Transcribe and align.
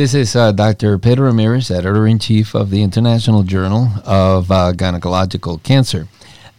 This 0.00 0.14
is 0.14 0.34
uh, 0.34 0.52
Dr. 0.52 0.96
Pedro 0.96 1.26
Ramirez, 1.26 1.70
editor 1.70 2.06
in 2.06 2.18
chief 2.18 2.54
of 2.54 2.70
the 2.70 2.82
International 2.82 3.42
Journal 3.42 3.88
of 4.06 4.50
uh, 4.50 4.72
Gynecological 4.72 5.62
Cancer. 5.62 6.08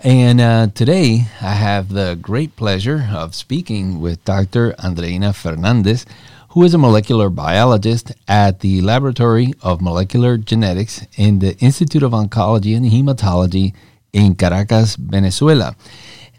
And 0.02 0.40
uh, 0.40 0.68
today 0.76 1.26
I 1.42 1.54
have 1.56 1.90
the 1.90 2.20
great 2.22 2.56
pleasure 2.56 3.10
of 3.12 3.34
speaking 3.34 4.00
with 4.00 4.24
Dr. 4.26 4.74
Andreina 4.74 5.34
Fernandez, 5.34 6.06
who 6.50 6.64
is 6.64 6.76
a 6.76 6.78
molecular 6.78 7.32
biologist 7.32 8.12
at 8.28 8.60
the 8.60 8.80
Laboratory 8.82 9.56
of 9.64 9.82
Molecular 9.82 10.38
Genetics 10.38 11.04
in 11.18 11.40
the 11.40 11.58
Institute 11.58 12.04
of 12.04 12.12
Oncology 12.12 12.78
and 12.78 12.86
Hematology 12.86 13.74
in 14.14 14.36
Caracas, 14.36 14.96
Venezuela. 14.98 15.76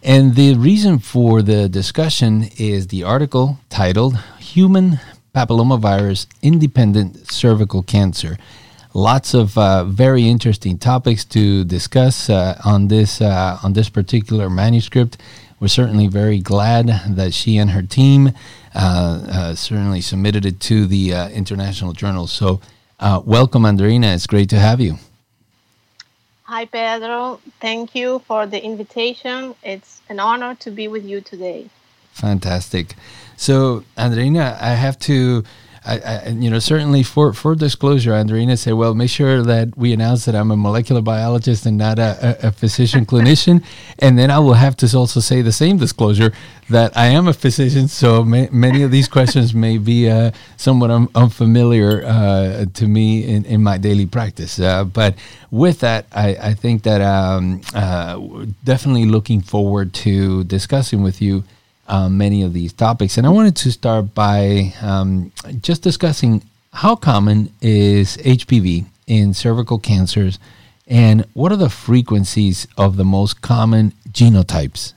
And 0.05 0.37
the 0.37 0.55
reason 0.55 1.01
for 1.01 1.43
the 1.43 1.69
discussion 1.69 2.49
is 2.59 2.87
the 2.87 3.03
article 3.03 3.59
titled 3.71 4.17
Human 4.39 5.01
Papillomavirus 5.35 6.27
Independent 6.43 7.31
Cervical 7.31 7.83
Cancer. 7.83 8.37
Lots 8.95 9.33
of 9.33 9.57
uh, 9.57 9.85
very 9.85 10.29
interesting 10.29 10.77
topics 10.77 11.25
to 11.27 11.65
discuss 11.65 12.29
uh, 12.29 12.61
on 12.65 12.89
this 12.89 13.23
uh, 13.23 13.59
on 13.63 13.73
this 13.73 13.89
particular 13.89 14.51
manuscript. 14.51 15.17
We're 15.59 15.69
certainly 15.69 16.09
very 16.09 16.39
glad 16.41 16.89
that 17.09 17.33
she 17.33 17.57
and 17.57 17.71
her 17.71 17.83
team 17.83 18.33
uh, 18.75 18.79
uh, 18.79 19.55
certainly 19.55 20.03
submitted 20.03 20.45
it 20.45 20.61
to 20.61 20.87
the 20.87 21.15
uh, 21.15 21.29
international 21.31 21.93
journal. 21.95 22.27
So, 22.27 22.61
welcome, 23.01 23.63
Andreina. 23.63 24.15
It's 24.15 24.27
great 24.27 24.51
to 24.51 24.59
have 24.59 24.81
you. 24.81 24.99
Hi, 26.43 26.67
Pedro. 26.67 27.41
Thank 27.61 27.95
you 27.95 28.19
for 28.27 28.45
the 28.45 28.63
invitation. 28.63 29.55
It's 29.63 30.03
an 30.11 30.21
honor 30.21 30.55
to 30.57 30.71
be 30.71 30.89
with 30.89 31.05
you 31.07 31.23
today. 31.23 31.71
Fantastic. 32.13 32.95
So, 33.37 33.85
Andreina, 33.97 34.61
I 34.61 34.75
have 34.75 34.99
to 35.01 35.45
I, 35.85 35.99
I, 35.99 36.29
you 36.29 36.49
know, 36.49 36.61
certainly 36.61 37.03
for, 37.03 37.33
for 37.33 37.57
disclosure, 37.57 38.13
Andreina 38.13 38.57
said, 38.57 38.75
well, 38.75 38.95
make 38.95 39.11
sure 39.11 39.43
that 39.43 39.77
we 39.77 39.93
announce 39.93 40.27
that 40.27 40.37
I'm 40.37 40.53
a 40.53 40.57
molecular 40.57 41.03
biologist 41.03 41.67
and 41.67 41.77
not 41.77 41.99
a, 41.99 42.45
a, 42.45 42.49
a 42.49 42.53
physician 42.53 43.05
clinician. 43.05 43.65
And 43.99 44.19
then 44.19 44.31
I 44.31 44.39
will 44.41 44.55
have 44.55 44.77
to 44.79 44.97
also 44.97 45.21
say 45.21 45.43
the 45.43 45.53
same 45.53 45.77
disclosure 45.77 46.33
that 46.71 46.97
I 46.97 47.07
am 47.07 47.29
a 47.29 47.33
physician. 47.33 47.87
So 47.87 48.25
may, 48.25 48.49
many 48.51 48.83
of 48.83 48.91
these 48.91 49.07
questions 49.07 49.55
may 49.55 49.79
be 49.79 50.09
uh, 50.09 50.33
somewhat 50.57 50.91
un, 50.91 51.09
unfamiliar 51.15 52.05
uh, 52.05 52.65
to 52.75 52.89
me 52.89 53.25
in, 53.25 53.45
in 53.45 53.63
my 53.63 53.79
daily 53.79 54.07
practice. 54.07 54.59
Uh, 54.59 54.85
but 54.85 55.15
with 55.51 55.81
that, 55.81 56.07
I, 56.13 56.37
I 56.41 56.55
think 56.55 56.83
that 56.83 57.01
um, 57.01 57.61
uh, 57.75 58.19
definitely 58.65 59.05
looking 59.07 59.41
forward 59.41 59.95
to 59.95 60.45
discussing 60.45 61.03
with 61.03 61.23
you 61.23 61.45
um, 61.89 62.17
many 62.17 62.43
of 62.43 62.53
these 62.53 62.73
topics. 62.73 63.19
And 63.19 63.27
I 63.27 63.31
wanted 63.31 63.57
to 63.57 63.73
start 63.73 64.15
by 64.15 64.75
um, 64.81 65.33
just 65.61 65.83
discussing 65.83 66.43
how 66.73 66.97
common 66.97 67.53
is 67.61 68.17
HPV 68.19 68.87
in 69.07 69.35
cervical 69.35 69.79
cancers 69.79 70.39
and 70.87 71.25
what 71.33 71.53
are 71.53 71.57
the 71.57 71.71
frequencies 71.71 72.67
of 72.77 72.97
the 72.97 73.05
most 73.05 73.41
common 73.41 73.93
genotypes? 74.11 74.95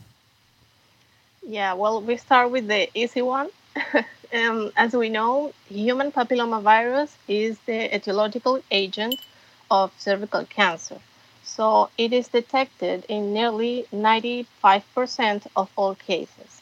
Yeah, 1.48 1.74
well, 1.74 2.02
we 2.02 2.18
start 2.18 2.52
with 2.52 2.68
the 2.68 2.90
easy 2.98 3.22
one. 3.22 3.50
um, 4.34 4.72
as 4.76 4.94
we 4.94 5.10
know, 5.10 5.54
human 5.70 6.12
papillomavirus 6.12 7.14
is 7.28 7.60
the 7.66 7.90
etiological 7.90 8.64
agent 8.72 9.22
of 9.70 9.92
cervical 9.98 10.46
cancer. 10.46 11.00
So 11.44 11.90
it 11.98 12.12
is 12.12 12.28
detected 12.30 13.06
in 13.08 13.34
nearly 13.34 13.86
95% 13.94 15.48
of 15.56 15.70
all 15.78 15.96
cases. 15.96 16.62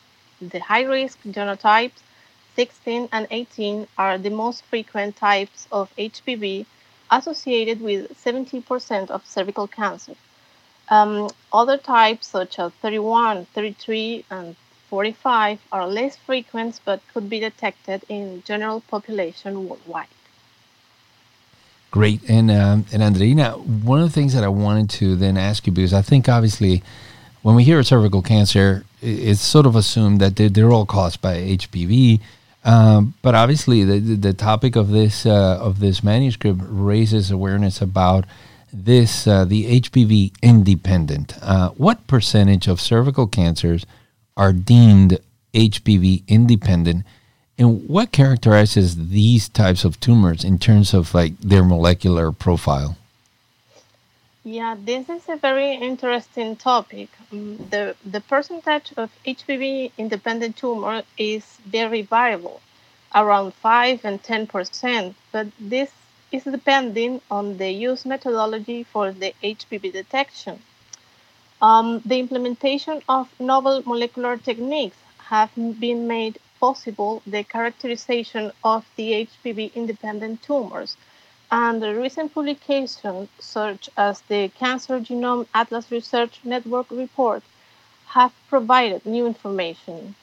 The 0.50 0.60
high-risk 0.60 1.20
genotypes 1.24 2.02
16 2.56 3.10
and 3.12 3.28
18 3.32 3.88
are 3.98 4.18
the 4.18 4.30
most 4.30 4.64
frequent 4.66 5.16
types 5.16 5.68
of 5.72 5.96
HPV 5.96 6.66
associated 7.12 7.82
with 7.82 8.12
70% 8.24 9.10
of 9.10 9.26
cervical 9.26 9.68
cancer. 9.68 10.14
Um, 10.90 11.30
other 11.52 11.78
types, 11.78 12.28
such 12.28 12.60
as 12.60 12.72
31, 12.82 13.46
33, 13.46 14.26
and 14.30 14.56
45, 14.90 15.60
are 15.72 15.88
less 15.88 16.18
frequent 16.18 16.80
but 16.86 17.02
could 17.14 17.30
be 17.30 17.40
detected 17.40 18.04
in 18.10 18.44
general 18.46 18.82
population 18.82 19.68
worldwide. 19.68 20.08
Great, 21.90 22.28
and 22.28 22.50
um, 22.50 22.86
and 22.92 23.04
Andreina, 23.04 23.64
one 23.64 24.02
of 24.02 24.08
the 24.08 24.14
things 24.14 24.34
that 24.34 24.44
I 24.44 24.48
wanted 24.48 24.90
to 25.02 25.16
then 25.16 25.38
ask 25.38 25.68
you 25.68 25.72
because 25.72 25.94
I 25.94 26.02
think 26.02 26.28
obviously 26.28 26.82
when 27.44 27.56
we 27.56 27.64
hear 27.64 27.84
cervical 27.84 28.24
cancer, 28.24 28.84
it's 29.04 29.42
sort 29.42 29.66
of 29.66 29.76
assumed 29.76 30.22
that 30.22 30.36
they're, 30.36 30.50
they're 30.50 30.72
all 30.72 30.86
caused 30.86 31.22
by 31.22 31.36
HPV. 31.36 32.22
Um, 32.66 33.14
but 33.22 33.36
obviously, 33.36 33.84
the, 33.84 34.00
the 34.00 34.34
topic 34.34 34.76
of 34.76 34.90
this 34.90 35.26
uh, 35.26 35.58
of 35.60 35.80
this 35.80 36.04
manuscript 36.04 36.60
raises 36.64 37.30
awareness 37.30 37.82
about 37.82 38.26
this 38.72 39.28
uh, 39.28 39.44
the 39.44 39.82
HPV 39.82 40.34
independent. 40.42 41.36
Uh, 41.42 41.70
what 41.72 42.08
percentage 42.08 42.68
of 42.68 42.80
cervical 42.80 43.28
cancers 43.28 43.86
are 44.38 44.54
deemed 44.54 45.20
HPV 45.54 46.26
independent, 46.30 47.04
and 47.58 47.88
what 47.90 48.14
characterizes 48.14 49.10
these 49.10 49.50
types 49.50 49.84
of 49.84 50.00
tumors 50.00 50.46
in 50.46 50.58
terms 50.58 50.94
of 50.94 51.14
like 51.14 51.38
their 51.40 51.66
molecular 51.66 52.32
profile? 52.32 52.98
Yeah, 54.46 54.76
this 54.78 55.08
is 55.08 55.30
a 55.30 55.38
very 55.38 55.74
interesting 55.74 56.58
topic. 56.58 57.08
Um, 57.32 57.56
the, 57.70 57.96
the 58.06 58.20
percentage 58.20 58.92
of 58.98 59.10
HPV 59.26 59.94
independent 59.98 60.58
tumor 60.58 61.04
is 61.18 61.46
very 61.66 62.02
variable, 62.02 62.60
around 63.16 63.54
5 63.54 64.04
and 64.04 64.22
10%, 64.22 65.16
but 65.32 65.48
this 65.58 65.92
is 66.34 66.44
depending 66.44 67.22
on 67.32 67.56
the 67.58 67.72
use 67.72 68.06
methodology 68.06 68.84
for 68.84 69.14
the 69.14 69.34
HPV 69.42 69.94
detection. 69.94 70.62
Um, 71.62 72.02
the 72.04 72.20
implementation 72.20 73.02
of 73.08 73.30
novel 73.40 73.82
molecular 73.86 74.36
techniques 74.36 74.98
have 75.20 75.52
been 75.56 76.06
made 76.06 76.38
possible 76.60 77.22
the 77.26 77.46
characterization 77.46 78.52
of 78.62 78.86
the 78.98 79.26
HPV 79.26 79.74
independent 79.74 80.42
tumors 80.42 80.98
and 81.54 81.84
the 81.84 81.94
recent 81.94 82.34
publications, 82.34 83.30
such 83.38 83.88
as 83.96 84.22
the 84.22 84.50
Cancer 84.58 85.00
Genome 85.00 85.46
Atlas 85.54 85.92
Research 85.92 86.40
Network 86.44 86.90
report, 86.90 87.44
have 88.08 88.34
provided 88.50 89.06
new 89.06 89.28
information. 89.28 90.16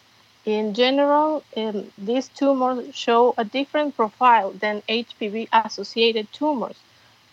In 0.45 0.75
general, 0.75 1.45
um, 1.57 1.93
these 1.97 2.27
tumors 2.27 2.93
show 2.97 3.33
a 3.39 3.45
different 3.45 3.95
profile 3.95 4.51
than 4.51 4.83
HPV 4.89 5.47
associated 5.53 6.33
tumors, 6.33 6.81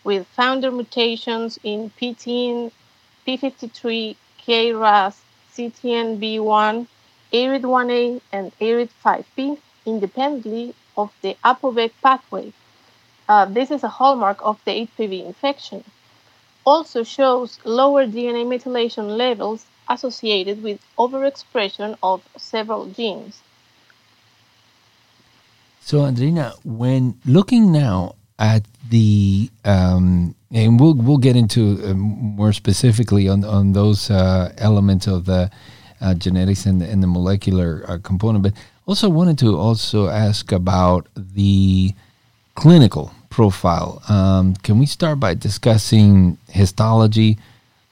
with 0.03 0.27
founder 0.27 0.69
mutations 0.69 1.57
in 1.63 1.89
PTEN, 1.99 2.71
P53, 3.25 4.15
KRAS, 4.45 5.15
CTNNB1, 5.55 6.85
ARID1A, 7.33 8.21
and 8.31 8.51
ARID5B 8.59 9.57
independently 9.87 10.75
of 10.95 11.11
the 11.23 11.35
ApoBec 11.43 11.93
pathway 12.03 12.53
uh, 13.27 13.45
this 13.45 13.71
is 13.71 13.83
a 13.83 13.87
hallmark 13.87 14.39
of 14.41 14.59
the 14.65 14.87
HPV 14.87 15.25
infection. 15.25 15.83
Also 16.65 17.03
shows 17.03 17.59
lower 17.63 18.05
DNA 18.05 18.45
methylation 18.45 19.17
levels 19.17 19.65
associated 19.89 20.61
with 20.63 20.79
overexpression 20.97 21.97
of 22.03 22.21
several 22.37 22.87
genes. 22.87 23.41
So, 25.81 25.99
Andreina, 25.99 26.53
when 26.65 27.17
looking 27.25 27.71
now 27.71 28.15
at 28.37 28.63
the, 28.89 29.49
um, 29.63 30.35
and 30.51 30.79
we'll 30.79 30.93
we'll 30.93 31.17
get 31.17 31.35
into 31.37 31.79
uh, 31.83 31.93
more 31.93 32.51
specifically 32.51 33.29
on 33.29 33.45
on 33.45 33.71
those 33.71 34.11
uh, 34.11 34.51
elements 34.57 35.07
of 35.07 35.25
the 35.25 35.49
uh, 36.01 36.13
genetics 36.13 36.65
and, 36.65 36.81
and 36.81 37.01
the 37.01 37.07
molecular 37.07 37.85
uh, 37.87 37.97
component, 38.03 38.43
but 38.43 38.53
also 38.85 39.09
wanted 39.09 39.37
to 39.39 39.57
also 39.57 40.07
ask 40.09 40.51
about 40.51 41.07
the 41.15 41.93
clinical 42.55 43.11
profile. 43.29 44.01
Um, 44.09 44.55
can 44.55 44.79
we 44.79 44.85
start 44.85 45.19
by 45.19 45.33
discussing 45.33 46.37
histology? 46.49 47.37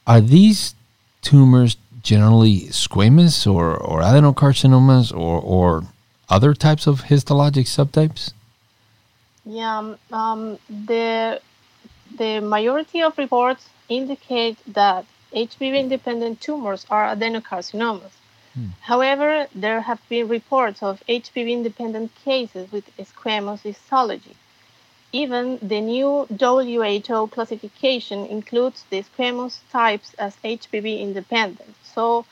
Are 0.08 0.22
these 0.22 0.76
tumors 1.22 1.78
generally 2.02 2.62
squamous 2.70 3.52
or, 3.52 3.76
or 3.76 4.02
adenocarcinomas 4.02 5.12
or, 5.12 5.42
or 5.42 5.84
other 6.30 6.54
types 6.54 6.88
of 6.88 7.04
histologic 7.04 7.66
subtypes? 7.66 8.32
Yeah, 9.46 9.78
um, 9.78 9.98
um 10.12 10.60
the, 10.70 11.42
the 12.18 12.42
majority 12.42 13.02
of 13.02 13.18
reports 13.18 13.70
indicate 13.90 14.58
that 14.74 15.06
HPV 15.34 15.80
independent 15.80 16.42
tumors 16.42 16.86
are 16.90 17.14
adenocarcinomas. 17.16 18.14
Hmm. 18.54 18.70
However, 18.82 19.48
there 19.54 19.82
have 19.82 20.00
been 20.08 20.28
reports 20.28 20.82
of 20.82 21.04
HPV 21.10 21.52
independent 21.52 22.12
cases 22.24 22.72
with 22.72 22.86
squamous 22.98 23.62
histology. 23.62 24.36
Even 25.24 25.60
the 25.62 25.80
new 25.80 26.28
WHO 26.42 27.28
classification 27.28 28.26
includes 28.26 28.84
the 28.90 29.02
squamous 29.02 29.60
types 29.72 30.14
as 30.16 30.36
HPV 30.44 31.00
independent. 31.00 31.74
So 31.84 32.26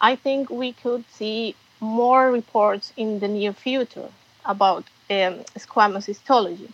I 0.00 0.16
think 0.16 0.48
we 0.48 0.72
could 0.72 1.04
see 1.12 1.54
more 1.80 2.32
reports 2.32 2.94
in 2.96 3.20
the 3.20 3.28
near 3.28 3.52
future 3.52 4.08
about 4.46 4.84
um, 5.10 5.34
squamous 5.64 6.06
histology. 6.06 6.72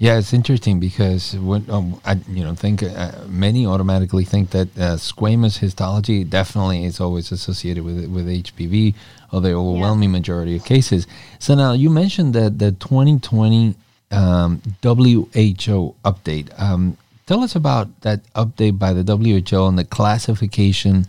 Yeah, 0.00 0.18
it's 0.18 0.32
interesting 0.32 0.80
because 0.80 1.36
when 1.36 1.70
um, 1.70 2.00
I 2.04 2.14
you 2.26 2.42
know 2.42 2.54
think 2.56 2.82
uh, 2.82 3.12
many 3.28 3.64
automatically 3.64 4.24
think 4.24 4.50
that 4.50 4.68
uh, 4.76 4.96
squamous 4.96 5.58
histology 5.58 6.24
definitely 6.24 6.84
is 6.84 7.00
always 7.00 7.30
associated 7.30 7.84
with 7.84 8.06
with 8.08 8.26
HPV, 8.26 8.94
or 9.30 9.40
the 9.40 9.52
overwhelming 9.52 10.10
yeah. 10.10 10.18
majority 10.18 10.56
of 10.56 10.64
cases. 10.64 11.06
So 11.38 11.54
now 11.54 11.74
you 11.74 11.90
mentioned 11.90 12.34
that 12.34 12.58
the 12.58 12.72
2020 12.72 13.76
um, 14.10 14.62
WHO 14.82 15.94
update. 16.04 16.60
Um, 16.60 16.96
tell 17.26 17.42
us 17.42 17.54
about 17.54 18.00
that 18.02 18.20
update 18.34 18.78
by 18.78 18.92
the 18.92 19.04
WHO 19.04 19.56
on 19.56 19.76
the 19.76 19.84
classification 19.84 21.06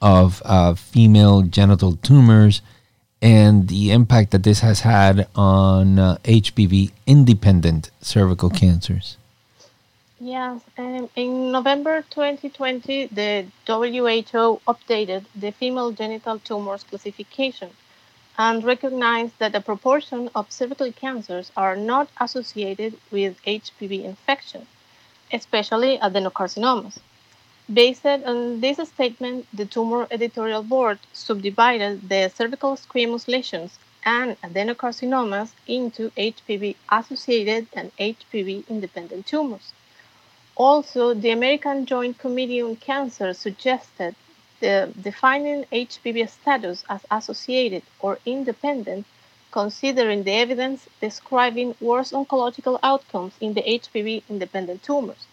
of 0.00 0.42
uh, 0.44 0.74
female 0.74 1.42
genital 1.42 1.96
tumors 1.96 2.60
and 3.22 3.68
the 3.68 3.92
impact 3.92 4.32
that 4.32 4.42
this 4.42 4.60
has 4.60 4.80
had 4.80 5.28
on 5.36 5.98
uh, 5.98 6.16
HPV 6.24 6.90
independent 7.06 7.90
cervical 8.00 8.50
cancers. 8.50 9.16
Yes, 10.20 10.60
um, 10.78 11.08
in 11.16 11.50
November 11.50 12.04
2020, 12.10 13.06
the 13.06 13.46
WHO 13.66 14.60
updated 14.68 15.24
the 15.34 15.50
female 15.52 15.92
genital 15.92 16.38
tumors 16.38 16.84
classification 16.84 17.70
and 18.38 18.64
recognized 18.64 19.38
that 19.38 19.54
a 19.54 19.60
proportion 19.60 20.30
of 20.34 20.50
cervical 20.50 20.90
cancers 20.92 21.52
are 21.56 21.76
not 21.76 22.08
associated 22.20 22.98
with 23.10 23.42
HPV 23.44 24.04
infection, 24.04 24.66
especially 25.32 25.98
adenocarcinomas. 25.98 26.98
Based 27.72 28.04
on 28.04 28.60
this 28.60 28.78
statement, 28.88 29.46
the 29.52 29.66
tumor 29.66 30.06
editorial 30.10 30.62
board 30.62 30.98
subdivided 31.12 32.08
the 32.08 32.28
cervical 32.28 32.76
squamous 32.76 33.28
lesions 33.28 33.78
and 34.04 34.40
adenocarcinomas 34.42 35.52
into 35.66 36.10
HPV 36.10 36.76
associated 36.90 37.68
and 37.72 37.96
HPV 37.98 38.68
independent 38.68 39.26
tumors. 39.26 39.72
Also, 40.56 41.14
the 41.14 41.30
American 41.30 41.86
Joint 41.86 42.18
Committee 42.18 42.60
on 42.60 42.76
Cancer 42.76 43.32
suggested 43.32 44.14
the 44.62 44.92
defining 45.08 45.64
HPV 45.72 46.28
status 46.30 46.84
as 46.88 47.02
associated 47.10 47.82
or 48.00 48.18
independent, 48.24 49.04
considering 49.50 50.22
the 50.22 50.32
evidence 50.32 50.88
describing 51.00 51.74
worse 51.80 52.12
oncological 52.12 52.78
outcomes 52.82 53.34
in 53.40 53.52
the 53.54 53.62
HPV 53.62 54.22
independent 54.30 54.82
tumors. 54.84 55.26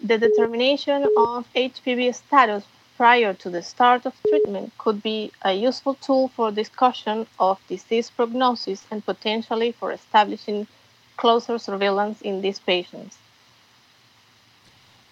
The 0.00 0.18
determination 0.18 1.02
of 1.16 1.46
HPV 1.54 2.14
status 2.14 2.64
prior 2.96 3.34
to 3.34 3.50
the 3.50 3.62
start 3.62 4.06
of 4.06 4.14
treatment 4.28 4.72
could 4.78 5.02
be 5.02 5.32
a 5.42 5.52
useful 5.52 5.94
tool 5.94 6.28
for 6.28 6.50
discussion 6.50 7.26
of 7.38 7.58
disease 7.68 8.08
prognosis 8.10 8.86
and 8.90 9.04
potentially 9.04 9.72
for 9.72 9.90
establishing 9.92 10.66
closer 11.16 11.58
surveillance 11.58 12.22
in 12.22 12.40
these 12.42 12.60
patients. 12.60 13.18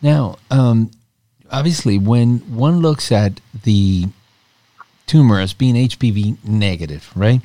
Now, 0.00 0.36
um, 0.50 0.90
obviously, 1.50 1.98
when 1.98 2.38
one 2.54 2.80
looks 2.80 3.12
at 3.12 3.40
the 3.64 4.06
tumor 5.06 5.40
as 5.40 5.54
being 5.54 5.74
HPV 5.74 6.44
negative, 6.44 7.10
right? 7.14 7.40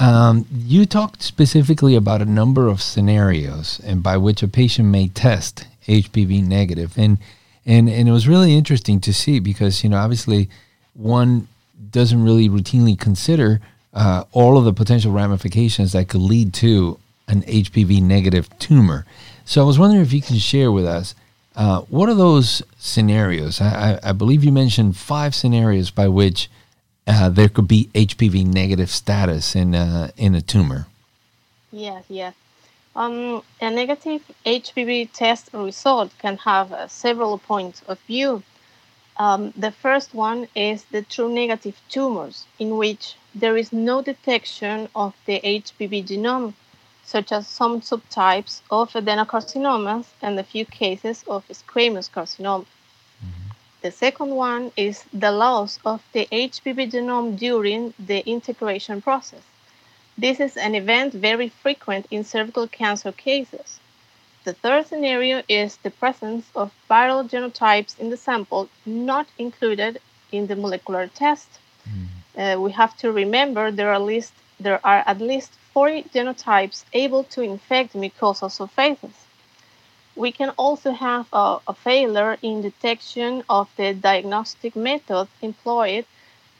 Um, 0.00 0.46
you 0.52 0.86
talked 0.86 1.22
specifically 1.22 1.96
about 1.96 2.22
a 2.22 2.26
number 2.26 2.68
of 2.68 2.80
scenarios 2.80 3.80
and 3.84 4.02
by 4.02 4.16
which 4.16 4.42
a 4.42 4.48
patient 4.48 4.88
may 4.88 5.08
test 5.08 5.66
HPV 5.86 6.46
negative, 6.46 6.96
and 6.96 7.18
and 7.66 7.88
and 7.88 8.08
it 8.08 8.12
was 8.12 8.28
really 8.28 8.54
interesting 8.54 9.00
to 9.00 9.12
see 9.12 9.40
because 9.40 9.82
you 9.82 9.90
know 9.90 9.96
obviously 9.96 10.48
one 10.94 11.48
doesn't 11.90 12.22
really 12.22 12.48
routinely 12.48 12.98
consider 12.98 13.60
uh, 13.94 14.24
all 14.32 14.58
of 14.58 14.64
the 14.64 14.72
potential 14.72 15.12
ramifications 15.12 15.92
that 15.92 16.08
could 16.08 16.20
lead 16.20 16.52
to 16.54 16.98
an 17.26 17.42
HPV 17.42 18.02
negative 18.02 18.48
tumor. 18.58 19.04
So 19.44 19.62
I 19.62 19.66
was 19.66 19.78
wondering 19.78 20.02
if 20.02 20.12
you 20.12 20.22
can 20.22 20.36
share 20.36 20.70
with 20.70 20.84
us 20.84 21.14
uh, 21.58 21.80
what 21.90 22.08
are 22.08 22.14
those 22.14 22.62
scenarios. 22.78 23.60
I, 23.60 23.98
I, 24.00 24.12
believe 24.12 24.44
you 24.44 24.52
mentioned 24.52 24.96
five 24.96 25.34
scenarios 25.34 25.90
by 25.90 26.06
which 26.06 26.48
uh, 27.08 27.28
there 27.30 27.48
could 27.48 27.66
be 27.66 27.90
HPV 27.94 28.46
negative 28.46 28.90
status 28.90 29.56
in 29.56 29.74
uh, 29.74 30.12
in 30.16 30.36
a 30.36 30.40
tumor. 30.40 30.86
Yes, 31.72 32.04
yes. 32.08 32.34
Um, 32.94 33.42
a 33.60 33.70
negative 33.70 34.22
HPV 34.46 35.10
test 35.12 35.50
result 35.52 36.12
can 36.20 36.36
have 36.36 36.72
uh, 36.72 36.86
several 36.86 37.38
points 37.38 37.82
of 37.88 37.98
view. 38.06 38.44
Um, 39.16 39.52
the 39.56 39.72
first 39.72 40.14
one 40.14 40.46
is 40.54 40.84
the 40.92 41.02
true 41.02 41.28
negative 41.28 41.80
tumors, 41.88 42.46
in 42.60 42.76
which 42.76 43.16
there 43.34 43.56
is 43.56 43.72
no 43.72 44.00
detection 44.00 44.88
of 44.94 45.14
the 45.26 45.40
HPV 45.40 46.06
genome, 46.06 46.54
such 47.14 47.32
as 47.32 47.46
some 47.46 47.80
subtypes 47.80 48.60
of 48.70 48.92
adenocarcinomas 48.92 50.06
and 50.20 50.38
a 50.38 50.44
few 50.52 50.66
cases 50.66 51.24
of 51.26 51.48
squamous 51.48 52.10
carcinoma. 52.14 52.66
Mm-hmm. 52.66 53.48
The 53.80 53.90
second 53.90 54.30
one 54.34 54.72
is 54.76 55.04
the 55.10 55.32
loss 55.32 55.78
of 55.86 56.02
the 56.12 56.28
HPV 56.30 56.78
genome 56.92 57.38
during 57.38 57.94
the 57.98 58.20
integration 58.28 59.00
process. 59.00 59.44
This 60.18 60.38
is 60.38 60.58
an 60.58 60.74
event 60.74 61.14
very 61.14 61.48
frequent 61.48 62.04
in 62.10 62.24
cervical 62.24 62.66
cancer 62.68 63.12
cases. 63.12 63.80
The 64.44 64.52
third 64.52 64.86
scenario 64.88 65.42
is 65.48 65.78
the 65.78 65.90
presence 66.02 66.44
of 66.54 66.72
viral 66.90 67.22
genotypes 67.32 67.98
in 67.98 68.10
the 68.10 68.18
sample 68.18 68.68
not 68.84 69.26
included 69.38 69.98
in 70.30 70.46
the 70.48 70.56
molecular 70.56 71.06
test. 71.06 71.48
Mm. 71.88 72.06
Uh, 72.40 72.60
we 72.60 72.72
have 72.72 72.94
to 72.98 73.12
remember 73.12 73.70
there 73.70 73.92
are, 73.94 73.98
least, 74.12 74.34
there 74.60 74.80
are 74.84 75.02
at 75.06 75.20
least 75.22 75.52
40 75.78 76.02
genotypes 76.12 76.84
able 76.92 77.22
to 77.22 77.40
infect 77.40 77.94
mucosal 77.94 78.50
surfaces. 78.50 79.26
We 80.16 80.32
can 80.32 80.50
also 80.56 80.90
have 80.90 81.28
a, 81.32 81.60
a 81.68 81.74
failure 81.74 82.36
in 82.42 82.62
detection 82.62 83.44
of 83.48 83.70
the 83.76 83.94
diagnostic 83.94 84.74
method 84.74 85.28
employed 85.40 86.04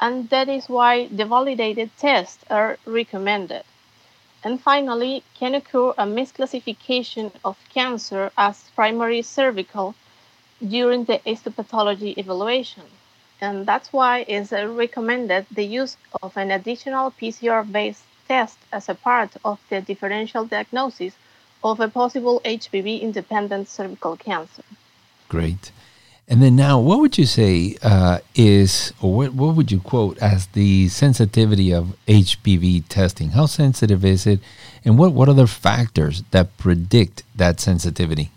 and 0.01 0.29
that 0.31 0.49
is 0.49 0.69
why 0.69 1.09
the 1.09 1.25
validated 1.25 1.91
tests 1.99 2.45
are 2.49 2.79
recommended. 2.87 3.65
And 4.45 4.61
finally, 4.61 5.25
can 5.35 5.55
occur 5.55 5.91
a 5.99 6.05
misclassification 6.07 7.33
of 7.45 7.59
cancer 7.75 8.31
as 8.39 8.71
primary 8.77 9.23
cervical 9.23 9.95
during 10.67 11.05
the 11.05 11.19
histopathology 11.27 12.17
evaluation. 12.19 12.85
And 13.41 13.67
that's 13.67 13.93
why 13.93 14.27
it's 14.29 14.53
uh, 14.53 14.69
recommended 14.69 15.47
the 15.51 15.65
use 15.65 15.97
of 16.23 16.37
an 16.37 16.51
additional 16.53 17.11
PCR-based 17.11 18.05
test 18.29 18.59
as 18.73 18.89
a 18.89 18.95
part 18.95 19.37
of 19.45 19.59
the 19.71 19.81
differential 19.81 20.45
diagnosis 20.45 21.15
of 21.65 21.81
a 21.81 21.89
possible 21.89 22.41
HPV-independent 22.45 23.69
cervical 23.69 24.17
cancer. 24.17 24.63
Great. 25.29 25.73
And 26.31 26.43
then 26.43 26.57
now, 26.57 26.79
what 26.79 27.01
would 27.01 27.17
you 27.17 27.25
say 27.25 27.77
uh, 27.83 28.19
is, 28.35 28.93
or 29.01 29.15
what, 29.15 29.33
what 29.33 29.57
would 29.57 29.73
you 29.73 29.81
quote 29.81 30.19
as 30.19 30.47
the 30.49 30.89
sensitivity 30.89 31.73
of 31.73 31.97
HPV 32.07 32.85
testing? 32.89 33.31
How 33.31 33.47
sensitive 33.47 34.05
is 34.05 34.27
it? 34.27 34.41
And 34.85 34.99
what, 34.99 35.13
what 35.13 35.29
are 35.31 35.35
the 35.35 35.47
factors 35.47 36.23
that 36.31 36.59
predict 36.59 37.23
that 37.35 37.61
sensitivity? 37.61 38.31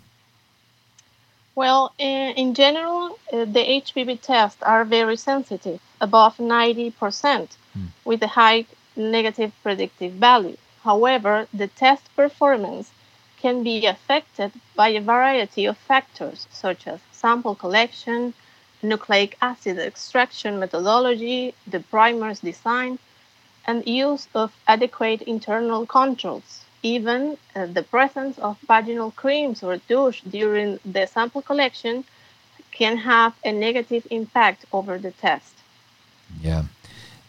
Well, 1.54 1.92
in, 1.98 2.32
in 2.34 2.54
general, 2.54 3.18
uh, 3.30 3.44
the 3.44 3.82
HPV 3.82 4.22
tests 4.22 4.62
are 4.62 4.86
very 4.86 5.18
sensitive, 5.18 5.80
above 6.00 6.38
90%, 6.38 7.48
hmm. 7.74 7.84
with 8.06 8.22
a 8.22 8.28
high 8.28 8.64
negative 8.96 9.52
predictive 9.62 10.12
value. 10.12 10.56
However, 10.84 11.46
the 11.52 11.68
test 11.68 12.04
performance 12.16 12.90
can 13.40 13.62
be 13.62 13.86
affected 13.86 14.52
by 14.76 14.88
a 14.88 15.00
variety 15.00 15.64
of 15.66 15.76
factors, 15.76 16.46
such 16.50 16.86
as 16.86 17.00
sample 17.10 17.54
collection, 17.54 18.34
nucleic 18.82 19.36
acid 19.40 19.78
extraction 19.78 20.58
methodology, 20.58 21.54
the 21.66 21.80
primer's 21.80 22.40
design, 22.40 22.98
and 23.66 23.86
use 23.86 24.28
of 24.34 24.52
adequate 24.66 25.22
internal 25.22 25.86
controls. 25.86 26.64
Even 26.82 27.38
uh, 27.54 27.66
the 27.66 27.82
presence 27.82 28.38
of 28.38 28.58
vaginal 28.66 29.12
creams 29.12 29.62
or 29.62 29.76
douche 29.76 30.20
during 30.22 30.80
the 30.84 31.06
sample 31.06 31.42
collection 31.42 32.04
can 32.72 32.96
have 32.96 33.34
a 33.44 33.52
negative 33.52 34.06
impact 34.10 34.64
over 34.72 34.98
the 34.98 35.12
test. 35.12 35.54
Yeah. 36.40 36.64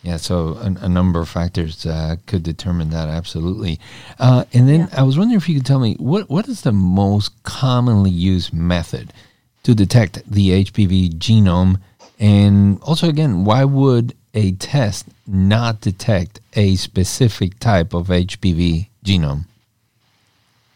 Yeah, 0.04 0.18
so 0.18 0.58
a, 0.58 0.86
a 0.86 0.90
number 0.90 1.22
of 1.22 1.30
factors 1.30 1.86
uh, 1.86 2.18
could 2.28 2.44
determine 2.44 2.90
that 2.90 3.08
absolutely. 3.08 3.80
Uh, 4.20 4.44
and 4.52 4.68
then 4.68 4.82
yeah. 4.82 5.00
I 5.00 5.04
was 5.04 5.18
wondering 5.18 5.38
if 5.38 5.48
you 5.48 5.56
could 5.56 5.66
tell 5.66 5.80
me 5.80 5.96
what 5.98 6.30
what 6.30 6.50
is 6.50 6.62
the 6.62 6.74
most 6.74 7.42
commonly 7.44 8.12
used 8.12 8.54
method 8.54 9.14
to 9.64 9.74
detect 9.74 10.22
the 10.30 10.66
HPV 10.66 11.14
genome, 11.14 11.80
and 12.20 12.82
also 12.82 13.08
again, 13.08 13.46
why 13.46 13.64
would 13.64 14.14
a 14.34 14.52
test 14.54 15.08
not 15.26 15.80
detect 15.80 16.42
a 16.54 16.76
specific 16.76 17.58
type 17.60 17.94
of 17.94 18.08
HPV 18.08 18.88
genome? 19.06 19.46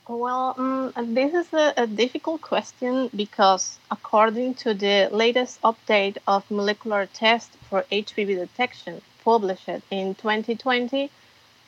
Well, 0.08 0.56
um, 0.58 1.14
this 1.14 1.34
is 1.34 1.52
a, 1.54 1.74
a, 1.76 1.86
difficult 1.86 2.40
question 2.42 3.10
because, 3.14 3.78
according 3.92 4.54
to 4.64 4.74
the 4.74 5.10
latest 5.12 5.62
update 5.64 6.18
of 6.26 6.50
molecular 6.50 7.08
test 7.08 7.52
for 7.70 7.84
HPV 7.92 8.38
detection, 8.38 9.02
published 9.28 9.68
in 9.92 10.16
2020, 10.16 11.12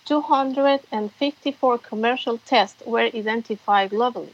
254 0.05 1.77
commercial 1.79 2.37
tests 2.37 2.81
were 2.85 3.11
identified 3.21 3.91
globally. 3.91 4.33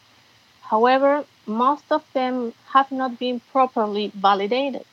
However, 0.62 1.26
most 1.48 1.86
of 1.90 2.04
them 2.14 2.54
have 2.74 2.92
not 2.92 3.18
been 3.18 3.40
properly 3.52 4.12
validated. 4.14 4.86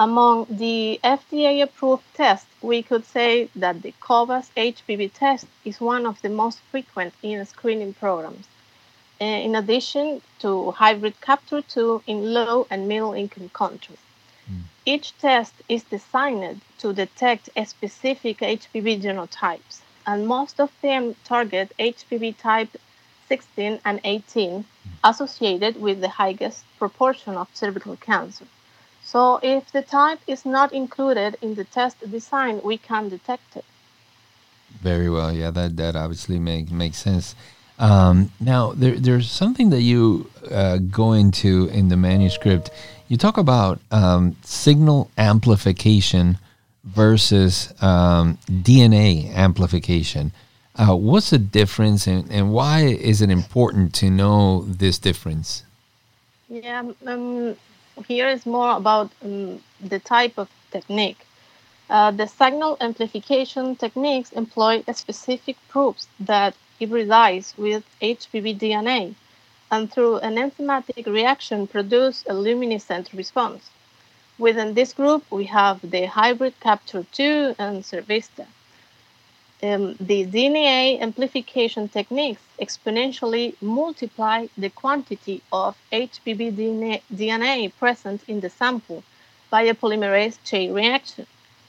Among 0.00 0.46
the 0.50 0.98
FDA 1.04 1.62
approved 1.62 2.02
tests, 2.14 2.50
we 2.60 2.82
could 2.82 3.04
say 3.04 3.48
that 3.54 3.82
the 3.82 3.94
cobas 4.00 4.50
HPV 4.56 5.12
test 5.14 5.46
is 5.64 5.80
one 5.80 6.04
of 6.06 6.20
the 6.22 6.28
most 6.30 6.58
frequent 6.72 7.14
in 7.22 7.46
screening 7.46 7.94
programs, 7.94 8.46
eh, 9.20 9.38
in 9.46 9.54
addition 9.54 10.22
to 10.40 10.72
hybrid 10.72 11.20
capture 11.20 11.62
2 11.62 12.02
in 12.08 12.34
low 12.34 12.66
and 12.68 12.88
middle 12.88 13.12
income 13.12 13.50
countries. 13.50 14.02
Each 14.86 15.16
test 15.18 15.54
is 15.66 15.82
designed 15.84 16.60
to 16.78 16.92
detect 16.92 17.48
a 17.56 17.64
specific 17.64 18.38
HPV 18.38 19.00
genotypes, 19.00 19.80
and 20.06 20.26
most 20.26 20.60
of 20.60 20.70
them 20.82 21.16
target 21.24 21.72
HPV 21.78 22.36
type 22.36 22.76
16 23.28 23.80
and 23.84 24.00
18 24.04 24.66
associated 25.02 25.80
with 25.80 26.02
the 26.02 26.10
highest 26.10 26.64
proportion 26.78 27.34
of 27.34 27.48
cervical 27.54 27.96
cancer. 27.96 28.44
So 29.02 29.40
if 29.42 29.72
the 29.72 29.80
type 29.82 30.20
is 30.26 30.44
not 30.44 30.72
included 30.74 31.38
in 31.40 31.54
the 31.54 31.64
test 31.64 31.98
design, 32.10 32.60
we 32.62 32.76
can 32.76 33.08
detect 33.08 33.56
it. 33.56 33.64
Very 34.82 35.08
well. 35.08 35.32
Yeah, 35.32 35.50
that, 35.50 35.78
that 35.78 35.96
obviously 35.96 36.38
make, 36.38 36.70
makes 36.70 36.98
sense. 36.98 37.34
Um, 37.78 38.30
now, 38.40 38.72
there, 38.72 38.94
there's 38.94 39.30
something 39.30 39.70
that 39.70 39.82
you 39.82 40.30
uh, 40.50 40.78
go 40.78 41.12
into 41.12 41.66
in 41.72 41.88
the 41.88 41.96
manuscript. 41.96 42.70
You 43.08 43.16
talk 43.16 43.36
about 43.36 43.80
um, 43.90 44.36
signal 44.42 45.10
amplification 45.18 46.38
versus 46.84 47.72
um, 47.82 48.38
DNA 48.48 49.34
amplification. 49.34 50.32
Uh, 50.76 50.94
what's 50.96 51.30
the 51.30 51.38
difference 51.38 52.06
and, 52.06 52.30
and 52.30 52.52
why 52.52 52.80
is 52.80 53.22
it 53.22 53.30
important 53.30 53.94
to 53.94 54.10
know 54.10 54.64
this 54.66 54.98
difference? 54.98 55.64
Yeah, 56.48 56.90
um, 57.06 57.56
here 58.06 58.28
is 58.28 58.44
more 58.44 58.76
about 58.76 59.10
um, 59.22 59.62
the 59.80 59.98
type 59.98 60.36
of 60.36 60.48
technique. 60.70 61.26
Uh, 61.88 62.10
the 62.10 62.26
signal 62.26 62.76
amplification 62.80 63.76
techniques 63.76 64.32
employ 64.32 64.82
specific 64.92 65.56
probes 65.68 66.08
that 66.18 66.54
hybridize 66.80 67.56
with 67.56 67.84
HPV 68.00 68.58
DNA 68.58 69.14
and 69.70 69.90
through 69.92 70.16
an 70.18 70.36
enzymatic 70.36 71.06
reaction 71.06 71.66
produce 71.66 72.24
a 72.28 72.34
luminescent 72.34 73.12
response. 73.12 73.70
Within 74.38 74.74
this 74.74 74.92
group, 74.92 75.22
we 75.30 75.44
have 75.44 75.78
the 75.82 76.06
hybrid 76.06 76.54
capture 76.60 77.04
2 77.12 77.54
and 77.58 77.82
Cervista. 77.82 78.46
Um, 79.62 79.96
the 79.98 80.26
DNA 80.26 81.00
amplification 81.00 81.88
techniques 81.88 82.42
exponentially 82.60 83.54
multiply 83.62 84.48
the 84.58 84.70
quantity 84.70 85.42
of 85.52 85.76
HPV 85.92 86.40
DNA, 86.58 87.00
DNA 87.12 87.72
present 87.78 88.20
in 88.28 88.40
the 88.40 88.50
sample 88.50 89.02
by 89.50 89.62
a 89.62 89.74
polymerase 89.74 90.38
chain 90.44 90.74
reaction, 90.74 91.26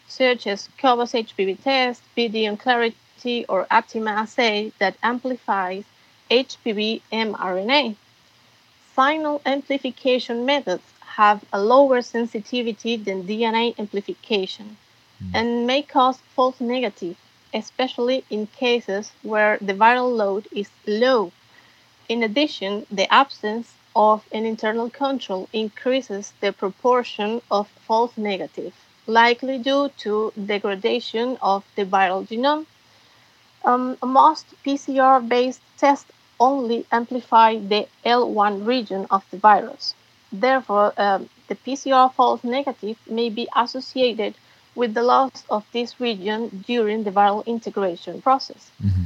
such 0.08 0.48
as 0.48 0.70
cobas 0.78 1.14
HPV 1.14 1.62
test, 1.64 2.02
BD 2.18 2.48
Or 3.50 3.66
Aptima 3.72 4.12
assay 4.12 4.72
that 4.78 4.98
amplifies 5.02 5.84
HPV 6.30 7.02
mRNA. 7.12 7.96
Signal 8.96 9.42
amplification 9.46 10.46
methods 10.46 10.84
have 11.18 11.44
a 11.52 11.60
lower 11.60 12.02
sensitivity 12.02 12.98
than 12.98 13.28
DNA 13.28 13.78
amplification 13.80 14.78
mm. 15.24 15.32
and 15.34 15.66
may 15.66 15.82
cause 15.82 16.20
false 16.36 16.60
negative, 16.60 17.16
especially 17.54 18.24
in 18.30 18.48
cases 18.48 19.12
where 19.24 19.58
the 19.60 19.74
viral 19.74 20.16
load 20.16 20.48
is 20.52 20.70
low. 20.86 21.32
In 22.08 22.22
addition, 22.22 22.86
the 22.92 23.12
absence 23.12 23.74
of 23.96 24.24
an 24.32 24.46
internal 24.46 24.90
control 24.90 25.50
increases 25.52 26.34
the 26.42 26.52
proportion 26.52 27.42
of 27.50 27.68
false 27.88 28.16
negative, 28.18 28.74
likely 29.08 29.58
due 29.58 29.90
to 29.98 30.32
degradation 30.46 31.38
of 31.42 31.64
the 31.76 31.86
viral 31.86 32.28
genome. 32.28 32.66
Um, 33.66 33.98
most 34.04 34.46
PCR 34.64 35.28
based 35.28 35.62
tests 35.78 36.12
only 36.40 36.86
amplify 36.92 37.58
the 37.58 37.88
L1 38.06 38.66
region 38.66 39.08
of 39.10 39.24
the 39.32 39.38
virus. 39.38 39.96
Therefore, 40.32 40.94
um, 40.98 41.30
the 41.48 41.56
PCR 41.56 42.14
false 42.14 42.44
negative 42.44 42.98
may 43.10 43.30
be 43.30 43.48
associated 43.56 44.36
with 44.76 44.94
the 44.94 45.04
loss 45.04 45.44
of 45.50 45.66
this 45.72 46.00
region 46.00 46.64
during 46.68 47.04
the 47.04 47.12
viral 47.12 47.46
integration 47.46 48.22
process. 48.22 48.72
Mm-hmm. 48.84 49.04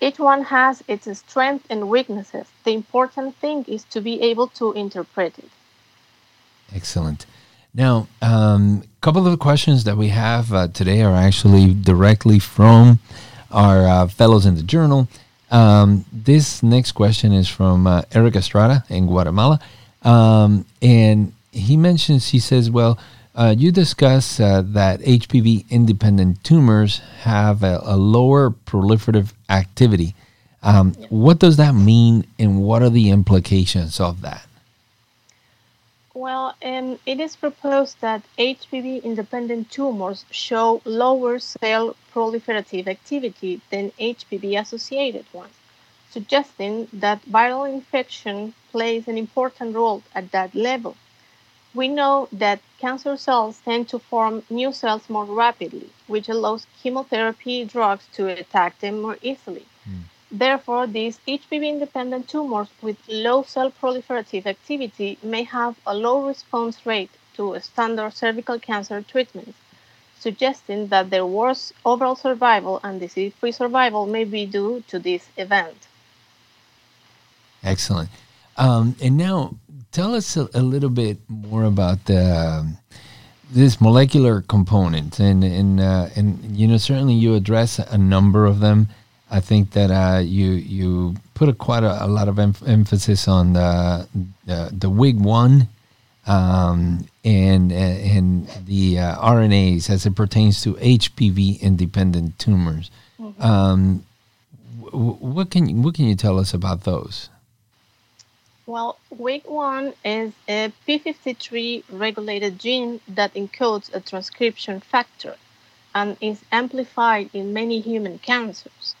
Each 0.00 0.18
one 0.18 0.44
has 0.44 0.84
its 0.86 1.18
strengths 1.18 1.66
and 1.68 1.88
weaknesses. 1.88 2.46
The 2.64 2.72
important 2.72 3.34
thing 3.36 3.64
is 3.66 3.82
to 3.84 4.00
be 4.00 4.22
able 4.22 4.46
to 4.48 4.72
interpret 4.72 5.38
it. 5.38 5.50
Excellent. 6.72 7.26
Now, 7.74 8.06
a 8.22 8.26
um, 8.26 8.84
couple 9.00 9.26
of 9.26 9.32
the 9.32 9.36
questions 9.36 9.84
that 9.84 9.96
we 9.96 10.08
have 10.08 10.52
uh, 10.52 10.68
today 10.68 11.02
are 11.02 11.14
actually 11.14 11.74
directly 11.74 12.38
from 12.38 13.00
our 13.50 13.86
uh, 13.86 14.06
fellows 14.08 14.46
in 14.46 14.54
the 14.54 14.62
journal. 14.62 15.08
Um, 15.50 16.04
this 16.12 16.62
next 16.62 16.92
question 16.92 17.32
is 17.32 17.48
from 17.48 17.86
uh, 17.86 18.02
Eric 18.12 18.36
Estrada 18.36 18.84
in 18.88 19.06
Guatemala. 19.06 19.60
Um, 20.02 20.66
and 20.82 21.32
he 21.52 21.76
mentions, 21.76 22.28
he 22.28 22.38
says, 22.38 22.70
well, 22.70 22.98
uh, 23.34 23.54
you 23.56 23.70
discuss 23.70 24.40
uh, 24.40 24.62
that 24.64 25.00
HPV 25.00 25.70
independent 25.70 26.42
tumors 26.42 26.98
have 27.20 27.62
a, 27.62 27.80
a 27.84 27.96
lower 27.96 28.50
proliferative 28.50 29.32
activity. 29.48 30.14
Um, 30.62 30.94
yeah. 30.98 31.06
What 31.10 31.38
does 31.38 31.56
that 31.56 31.72
mean, 31.72 32.26
and 32.38 32.62
what 32.62 32.82
are 32.82 32.90
the 32.90 33.10
implications 33.10 34.00
of 34.00 34.22
that? 34.22 34.47
Well, 36.26 36.56
um, 36.64 36.98
it 37.06 37.20
is 37.20 37.36
proposed 37.36 38.00
that 38.00 38.22
HPV 38.36 39.04
independent 39.04 39.70
tumors 39.70 40.24
show 40.32 40.82
lower 40.84 41.38
cell 41.38 41.94
proliferative 42.12 42.88
activity 42.88 43.60
than 43.70 43.92
HPV 43.92 44.60
associated 44.60 45.26
ones 45.32 45.54
suggesting 46.10 46.88
that 46.92 47.24
viral 47.26 47.72
infection 47.72 48.54
plays 48.72 49.06
an 49.06 49.16
important 49.16 49.76
role 49.76 50.02
at 50.14 50.32
that 50.32 50.54
level. 50.54 50.96
We 51.72 51.86
know 51.86 52.28
that 52.32 52.60
cancer 52.78 53.16
cells 53.16 53.60
tend 53.64 53.88
to 53.90 53.98
form 53.98 54.42
new 54.50 54.72
cells 54.72 55.08
more 55.08 55.24
rapidly, 55.24 55.90
which 56.08 56.28
allows 56.28 56.66
chemotherapy 56.82 57.64
drugs 57.64 58.06
to 58.14 58.26
attack 58.26 58.80
them 58.80 59.02
more 59.02 59.18
easily. 59.22 59.66
Mm. 59.88 60.02
Therefore, 60.30 60.86
these 60.86 61.18
HPV 61.26 61.68
independent 61.68 62.28
tumors 62.28 62.68
with 62.82 62.98
low 63.08 63.42
cell 63.42 63.70
proliferative 63.70 64.44
activity 64.46 65.18
may 65.22 65.44
have 65.44 65.76
a 65.86 65.94
low 65.94 66.26
response 66.26 66.84
rate 66.84 67.10
to 67.34 67.58
standard 67.60 68.12
cervical 68.12 68.58
cancer 68.58 69.00
treatments, 69.00 69.56
suggesting 70.18 70.88
that 70.88 71.08
their 71.08 71.24
worse 71.24 71.72
overall 71.84 72.16
survival 72.16 72.80
and 72.84 73.00
disease 73.00 73.32
free 73.40 73.52
survival 73.52 74.04
may 74.04 74.24
be 74.24 74.44
due 74.44 74.84
to 74.88 74.98
this 74.98 75.28
event. 75.36 75.86
Excellent. 77.62 78.10
Um, 78.56 78.96
and 79.00 79.16
now 79.16 79.54
tell 79.92 80.14
us 80.14 80.36
a, 80.36 80.48
a, 80.52 80.62
little 80.62 80.90
bit 80.90 81.18
more 81.28 81.64
about 81.64 82.04
the, 82.06 82.20
um, 82.20 82.78
this 83.50 83.80
molecular 83.80 84.42
component. 84.42 85.20
And, 85.20 85.42
and, 85.44 85.80
uh, 85.80 86.08
and, 86.16 86.56
you 86.56 86.66
know, 86.66 86.76
certainly 86.76 87.14
you 87.14 87.34
address 87.34 87.78
a 87.78 87.96
number 87.96 88.46
of 88.46 88.60
them. 88.60 88.88
I 89.30 89.40
think 89.40 89.72
that 89.72 89.90
uh, 89.90 90.20
you, 90.20 90.52
you 90.52 91.16
put 91.34 91.48
a, 91.48 91.52
quite 91.52 91.82
a, 91.82 92.04
a 92.04 92.08
lot 92.08 92.28
of 92.28 92.38
em- 92.38 92.54
emphasis 92.66 93.28
on 93.28 93.52
the, 93.52 94.08
the, 94.46 94.70
the 94.72 94.90
WIG1 94.90 95.68
um, 96.26 97.06
and, 97.24 97.72
and 97.72 98.48
the 98.66 98.98
uh, 98.98 99.16
RNAs 99.16 99.90
as 99.90 100.06
it 100.06 100.14
pertains 100.14 100.62
to 100.62 100.74
HPV 100.74 101.60
independent 101.60 102.38
tumors. 102.38 102.90
Mm-hmm. 103.20 103.42
Um, 103.42 104.04
what 104.90 105.50
can 105.50 105.82
what 105.82 105.94
can 105.94 106.06
you 106.06 106.14
tell 106.14 106.38
us 106.38 106.54
about 106.54 106.84
those? 106.84 107.28
Well, 108.66 108.98
WIG1 109.14 109.94
is 110.04 110.32
a 110.46 110.72
p53 110.86 111.84
regulated 111.90 112.58
gene 112.58 113.00
that 113.08 113.32
encodes 113.34 113.92
a 113.94 114.00
transcription 114.00 114.80
factor 114.80 115.36
and 115.94 116.16
is 116.20 116.42
amplified 116.52 117.30
in 117.32 117.52
many 117.52 117.80
human 117.80 118.18
cancers. 118.18 118.94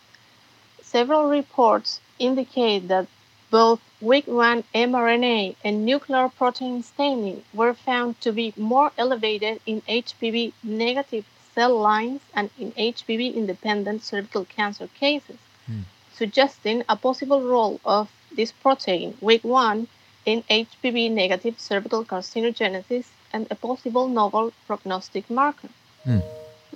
Several 0.90 1.28
reports 1.28 2.00
indicate 2.18 2.88
that 2.88 3.08
both 3.50 3.78
WIG1 4.02 4.64
mRNA 4.74 5.56
and 5.62 5.84
nuclear 5.84 6.30
protein 6.30 6.82
staining 6.82 7.44
were 7.52 7.74
found 7.74 8.18
to 8.22 8.32
be 8.32 8.54
more 8.56 8.90
elevated 8.96 9.60
in 9.66 9.82
HPV 9.82 10.54
negative 10.62 11.26
cell 11.54 11.78
lines 11.78 12.22
and 12.34 12.48
in 12.58 12.72
HPV 12.72 13.34
independent 13.34 14.02
cervical 14.02 14.46
cancer 14.46 14.88
cases, 14.98 15.36
mm. 15.70 15.84
suggesting 16.14 16.82
a 16.88 16.96
possible 16.96 17.42
role 17.42 17.80
of 17.84 18.10
this 18.34 18.50
protein, 18.50 19.12
WIG1, 19.20 19.88
in 20.24 20.42
HPV 20.44 21.10
negative 21.10 21.60
cervical 21.60 22.02
carcinogenesis 22.02 23.08
and 23.34 23.46
a 23.50 23.54
possible 23.54 24.08
novel 24.08 24.54
prognostic 24.66 25.28
marker. 25.28 25.68
Mm. 26.06 26.22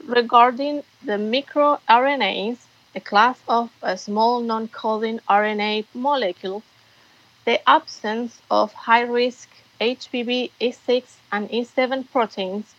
Regarding 0.05 0.83
the 1.03 1.17
microRNAs, 1.17 2.59
a 2.95 3.01
class 3.01 3.39
of 3.49 3.71
a 3.83 3.97
small 3.97 4.41
non-coding 4.41 5.21
RNA 5.29 5.87
molecules, 5.95 6.63
the 7.45 7.67
absence 7.69 8.41
of 8.51 8.73
high-risk 8.73 9.49
HPV 9.81 10.51
E6 10.61 11.05
and 11.33 11.49
E7 11.51 12.11
proteins 12.11 12.75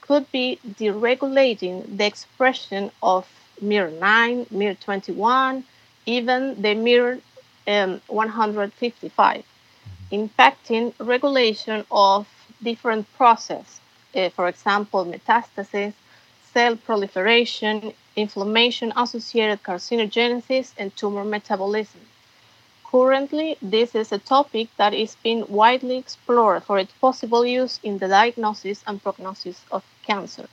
could 0.00 0.30
be 0.32 0.58
deregulating 0.66 1.98
the 1.98 2.06
expression 2.06 2.90
of 3.02 3.28
MIR9, 3.62 4.48
MIR21, 4.48 5.62
even 6.06 6.62
the 6.62 6.74
MIR 6.74 7.20
um, 7.66 8.00
155, 8.06 9.44
impacting 10.10 10.94
regulation 10.98 11.84
of 11.90 12.26
different 12.62 13.06
processes, 13.16 13.80
uh, 14.16 14.30
for 14.30 14.48
example, 14.48 15.04
metastasis, 15.04 15.92
cell 16.58 16.74
proliferation, 16.74 17.92
inflammation 18.16 18.92
associated 18.96 19.62
carcinogenesis, 19.62 20.72
and 20.76 20.88
tumor 20.96 21.22
metabolism. 21.22 22.00
Currently, 22.90 23.56
this 23.62 23.94
is 23.94 24.10
a 24.10 24.18
topic 24.18 24.66
that 24.76 24.92
is 24.92 25.16
being 25.22 25.44
widely 25.48 25.96
explored 25.98 26.64
for 26.64 26.80
its 26.80 26.92
possible 27.00 27.46
use 27.46 27.78
in 27.84 27.98
the 27.98 28.08
diagnosis 28.08 28.82
and 28.88 29.00
prognosis 29.00 29.64
of 29.70 29.84
cancer. 30.02 30.48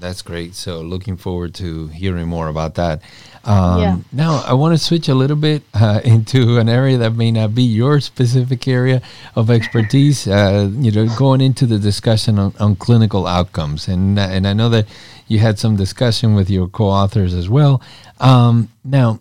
That's 0.00 0.22
great. 0.22 0.54
So, 0.54 0.80
looking 0.80 1.16
forward 1.16 1.54
to 1.54 1.88
hearing 1.88 2.28
more 2.28 2.48
about 2.48 2.74
that. 2.74 3.00
Um, 3.44 3.80
yeah. 3.80 3.96
Now, 4.12 4.42
I 4.46 4.54
want 4.54 4.76
to 4.76 4.82
switch 4.82 5.08
a 5.08 5.14
little 5.14 5.36
bit 5.36 5.62
uh, 5.74 6.00
into 6.04 6.58
an 6.58 6.68
area 6.68 6.98
that 6.98 7.14
may 7.14 7.30
not 7.30 7.54
be 7.54 7.62
your 7.62 8.00
specific 8.00 8.66
area 8.68 9.02
of 9.34 9.50
expertise. 9.50 10.28
Uh, 10.34 10.68
you 10.72 10.90
know, 10.90 11.06
going 11.16 11.40
into 11.40 11.64
the 11.64 11.78
discussion 11.78 12.38
on, 12.38 12.52
on 12.58 12.74
clinical 12.74 13.26
outcomes, 13.26 13.86
and 13.86 14.18
and 14.18 14.46
I 14.46 14.52
know 14.52 14.68
that 14.68 14.86
you 15.28 15.38
had 15.38 15.58
some 15.58 15.76
discussion 15.76 16.34
with 16.34 16.50
your 16.50 16.66
co-authors 16.66 17.34
as 17.34 17.48
well. 17.48 17.80
Um, 18.18 18.68
now, 18.84 19.20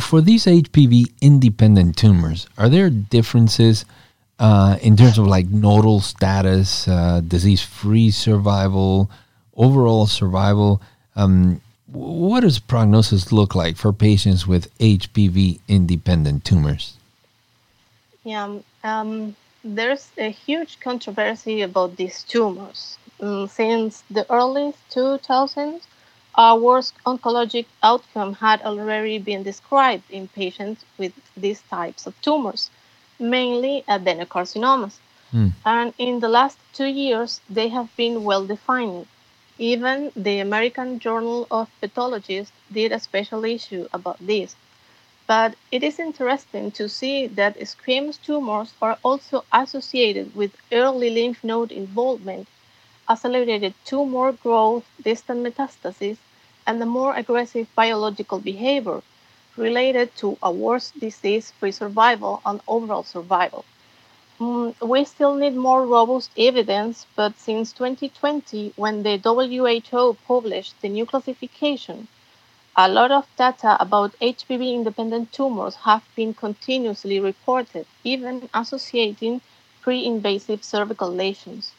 for 0.00 0.20
these 0.20 0.46
HPV 0.46 1.12
independent 1.20 1.96
tumors, 1.96 2.46
are 2.56 2.68
there 2.68 2.90
differences? 2.90 3.84
Uh, 4.38 4.76
in 4.82 4.96
terms 4.96 5.18
of 5.18 5.26
like 5.26 5.46
nodal 5.48 6.00
status, 6.00 6.88
uh, 6.88 7.20
disease-free 7.26 8.10
survival, 8.10 9.10
overall 9.56 10.06
survival. 10.06 10.80
Um, 11.16 11.60
what 11.86 12.40
does 12.40 12.58
prognosis 12.58 13.32
look 13.32 13.54
like 13.54 13.76
for 13.76 13.92
patients 13.92 14.46
with 14.46 14.76
HPV 14.78 15.60
independent 15.68 16.44
tumors? 16.44 16.96
Yeah, 18.24 18.58
um, 18.82 19.36
there's 19.64 20.10
a 20.16 20.30
huge 20.30 20.80
controversy 20.80 21.62
about 21.62 21.96
these 21.96 22.22
tumors. 22.22 22.98
Um, 23.20 23.48
since 23.48 24.02
the 24.10 24.24
early 24.30 24.74
2000s, 24.90 25.82
our 26.34 26.58
worst 26.58 26.94
oncologic 27.04 27.66
outcome 27.82 28.34
had 28.34 28.62
already 28.62 29.18
been 29.18 29.42
described 29.42 30.10
in 30.10 30.28
patients 30.28 30.84
with 30.96 31.12
these 31.36 31.60
types 31.62 32.06
of 32.06 32.20
tumors, 32.22 32.70
mainly 33.18 33.84
adenocarcinomas. 33.86 34.96
Mm. 35.32 35.52
And 35.64 35.94
in 35.98 36.20
the 36.20 36.28
last 36.28 36.58
two 36.72 36.86
years, 36.86 37.40
they 37.50 37.68
have 37.68 37.94
been 37.96 38.24
well 38.24 38.46
defined. 38.46 39.06
Even 39.62 40.10
the 40.16 40.40
American 40.40 40.98
Journal 40.98 41.46
of 41.48 41.70
Pathology 41.80 42.44
did 42.72 42.90
a 42.90 42.98
special 42.98 43.44
issue 43.44 43.86
about 43.92 44.18
this. 44.18 44.56
But 45.28 45.54
it 45.70 45.84
is 45.84 46.00
interesting 46.00 46.72
to 46.72 46.88
see 46.88 47.28
that 47.28 47.56
squamous 47.60 48.20
tumors 48.20 48.74
are 48.82 48.98
also 49.04 49.44
associated 49.52 50.34
with 50.34 50.56
early 50.72 51.10
lymph 51.10 51.44
node 51.44 51.70
involvement, 51.70 52.48
accelerated 53.08 53.74
tumor 53.84 54.32
growth, 54.32 54.84
distant 55.00 55.44
metastasis, 55.46 56.16
and 56.66 56.82
a 56.82 56.84
more 56.86 57.14
aggressive 57.14 57.68
biological 57.76 58.40
behavior 58.40 59.00
related 59.56 60.16
to 60.16 60.38
a 60.42 60.50
worse 60.50 60.90
disease 60.90 61.52
free 61.52 61.70
survival 61.70 62.42
and 62.44 62.60
overall 62.66 63.04
survival. 63.04 63.64
Mm, 64.42 64.74
we 64.80 65.04
still 65.04 65.36
need 65.36 65.54
more 65.54 65.86
robust 65.86 66.30
evidence, 66.36 67.06
but 67.14 67.38
since 67.38 67.70
2020, 67.72 68.72
when 68.74 69.04
the 69.04 69.16
WHO 69.22 70.16
published 70.26 70.74
the 70.82 70.88
new 70.88 71.06
classification, 71.06 72.08
a 72.74 72.88
lot 72.88 73.12
of 73.12 73.24
data 73.36 73.76
about 73.78 74.16
HPV 74.20 74.74
independent 74.74 75.30
tumors 75.30 75.76
have 75.84 76.02
been 76.16 76.34
continuously 76.34 77.20
reported, 77.20 77.86
even 78.02 78.48
associating 78.52 79.40
pre 79.80 80.04
invasive 80.04 80.64
cervical 80.64 81.08
lesions. 81.08 81.70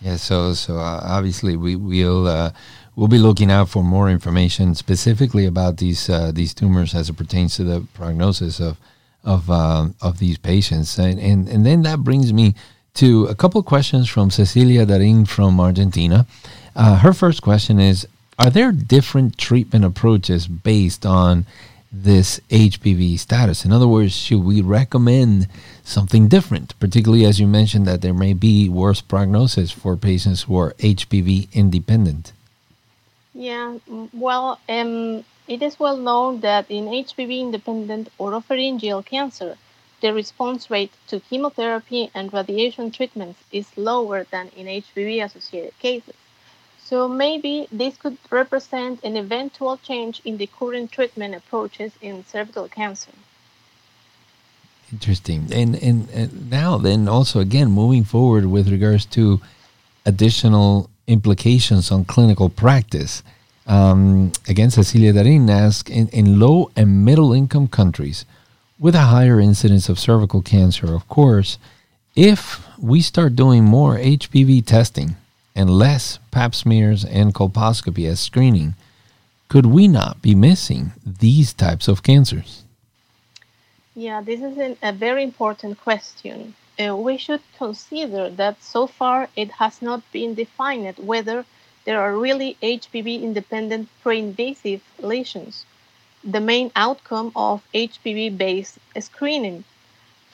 Yeah, 0.00 0.18
so 0.18 0.54
so 0.54 0.78
uh, 0.78 1.00
obviously 1.02 1.56
we 1.56 1.74
will 1.74 2.28
uh, 2.28 2.52
we'll 2.94 3.16
be 3.16 3.18
looking 3.18 3.50
out 3.50 3.68
for 3.68 3.82
more 3.82 4.08
information 4.08 4.76
specifically 4.76 5.46
about 5.46 5.78
these 5.78 6.08
uh, 6.08 6.30
these 6.32 6.54
tumors 6.54 6.94
as 6.94 7.08
it 7.08 7.16
pertains 7.16 7.56
to 7.56 7.64
the 7.64 7.80
prognosis 7.92 8.60
of 8.60 8.76
of 9.24 9.50
uh, 9.50 9.88
of 10.00 10.18
these 10.18 10.38
patients, 10.38 10.98
and, 10.98 11.18
and 11.18 11.48
and 11.48 11.66
then 11.66 11.82
that 11.82 12.00
brings 12.00 12.32
me 12.32 12.54
to 12.94 13.26
a 13.26 13.34
couple 13.34 13.62
questions 13.62 14.08
from 14.08 14.30
Cecilia 14.30 14.86
Darin 14.86 15.24
from 15.24 15.60
Argentina. 15.60 16.26
Uh, 16.74 16.96
her 16.96 17.12
first 17.12 17.42
question 17.42 17.78
is: 17.80 18.06
Are 18.38 18.50
there 18.50 18.72
different 18.72 19.38
treatment 19.38 19.84
approaches 19.84 20.46
based 20.46 21.04
on 21.04 21.46
this 21.92 22.40
HPV 22.50 23.18
status? 23.18 23.64
In 23.64 23.72
other 23.72 23.88
words, 23.88 24.14
should 24.14 24.44
we 24.44 24.60
recommend 24.60 25.48
something 25.82 26.28
different, 26.28 26.78
particularly 26.78 27.24
as 27.24 27.40
you 27.40 27.46
mentioned 27.46 27.86
that 27.86 28.00
there 28.00 28.14
may 28.14 28.32
be 28.32 28.68
worse 28.68 29.00
prognosis 29.00 29.70
for 29.70 29.96
patients 29.96 30.42
who 30.42 30.58
are 30.58 30.72
HPV 30.74 31.52
independent? 31.52 32.32
Yeah, 33.34 33.78
well, 34.12 34.60
um, 34.68 35.24
it 35.50 35.62
is 35.62 35.80
well 35.80 35.96
known 35.96 36.40
that 36.40 36.70
in 36.70 36.84
HPV-independent 36.86 38.08
oropharyngeal 38.20 39.04
cancer, 39.04 39.56
the 40.00 40.14
response 40.14 40.70
rate 40.70 40.92
to 41.08 41.18
chemotherapy 41.18 42.08
and 42.14 42.32
radiation 42.32 42.92
treatments 42.92 43.40
is 43.50 43.66
lower 43.76 44.24
than 44.30 44.48
in 44.56 44.66
HPV-associated 44.66 45.76
cases. 45.80 46.14
So 46.84 47.08
maybe 47.08 47.66
this 47.72 47.96
could 47.96 48.16
represent 48.30 49.02
an 49.02 49.16
eventual 49.16 49.76
change 49.76 50.22
in 50.24 50.36
the 50.38 50.46
current 50.46 50.92
treatment 50.92 51.34
approaches 51.34 51.92
in 52.00 52.24
cervical 52.24 52.68
cancer. 52.68 53.12
Interesting. 54.92 55.48
And, 55.52 55.74
and, 55.82 56.08
and 56.10 56.50
now 56.50 56.78
then 56.78 57.08
also 57.08 57.40
again 57.40 57.70
moving 57.72 58.04
forward 58.04 58.46
with 58.46 58.68
regards 58.68 59.04
to 59.06 59.40
additional 60.06 60.90
implications 61.08 61.90
on 61.90 62.04
clinical 62.04 62.48
practice. 62.48 63.24
Um, 63.70 64.32
again, 64.48 64.70
Cecilia 64.70 65.12
Darin 65.12 65.48
asks 65.48 65.88
in, 65.88 66.08
in 66.08 66.40
low 66.40 66.72
and 66.74 67.04
middle 67.04 67.32
income 67.32 67.68
countries 67.68 68.24
with 68.80 68.96
a 68.96 69.12
higher 69.14 69.38
incidence 69.38 69.88
of 69.88 69.96
cervical 69.96 70.42
cancer, 70.42 70.92
of 70.92 71.06
course, 71.06 71.56
if 72.16 72.66
we 72.80 73.00
start 73.00 73.36
doing 73.36 73.62
more 73.62 73.96
HPV 73.96 74.66
testing 74.66 75.14
and 75.54 75.70
less 75.70 76.18
pap 76.32 76.52
smears 76.52 77.04
and 77.04 77.32
colposcopy 77.32 78.08
as 78.08 78.18
screening, 78.18 78.74
could 79.48 79.66
we 79.66 79.86
not 79.86 80.20
be 80.20 80.34
missing 80.34 80.90
these 81.06 81.52
types 81.52 81.86
of 81.86 82.02
cancers? 82.02 82.64
Yeah, 83.94 84.20
this 84.20 84.40
is 84.40 84.58
an, 84.58 84.78
a 84.82 84.92
very 84.92 85.22
important 85.22 85.80
question. 85.80 86.56
Uh, 86.76 86.96
we 86.96 87.16
should 87.18 87.42
consider 87.56 88.30
that 88.30 88.64
so 88.64 88.88
far 88.88 89.28
it 89.36 89.52
has 89.52 89.80
not 89.80 90.02
been 90.10 90.34
defined 90.34 90.96
whether 90.98 91.44
there 91.90 92.00
are 92.00 92.16
really 92.16 92.56
HPV 92.62 93.20
independent 93.20 93.88
pre-invasive 94.00 94.80
lesions, 95.00 95.66
the 96.22 96.38
main 96.38 96.70
outcome 96.76 97.32
of 97.34 97.64
HPV 97.74 98.38
based 98.38 98.78
screening. 99.00 99.64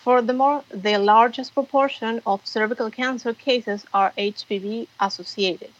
Furthermore, 0.04 0.64
the 0.68 0.98
largest 0.98 1.54
proportion 1.54 2.20
of 2.26 2.46
cervical 2.46 2.90
cancer 2.90 3.32
cases 3.32 3.86
are 3.94 4.12
HPV 4.18 4.86
associated. 5.00 5.72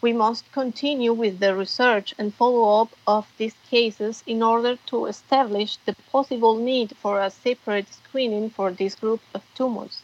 We 0.00 0.12
must 0.12 0.50
continue 0.50 1.12
with 1.12 1.38
the 1.38 1.54
research 1.54 2.12
and 2.18 2.34
follow 2.34 2.82
up 2.82 2.90
of 3.06 3.28
these 3.38 3.54
cases 3.70 4.24
in 4.26 4.42
order 4.42 4.76
to 4.86 5.06
establish 5.06 5.76
the 5.76 5.94
possible 6.10 6.56
need 6.56 6.96
for 6.96 7.20
a 7.20 7.30
separate 7.30 7.86
screening 7.94 8.50
for 8.50 8.72
this 8.72 8.96
group 8.96 9.20
of 9.32 9.42
tumors. 9.54 10.02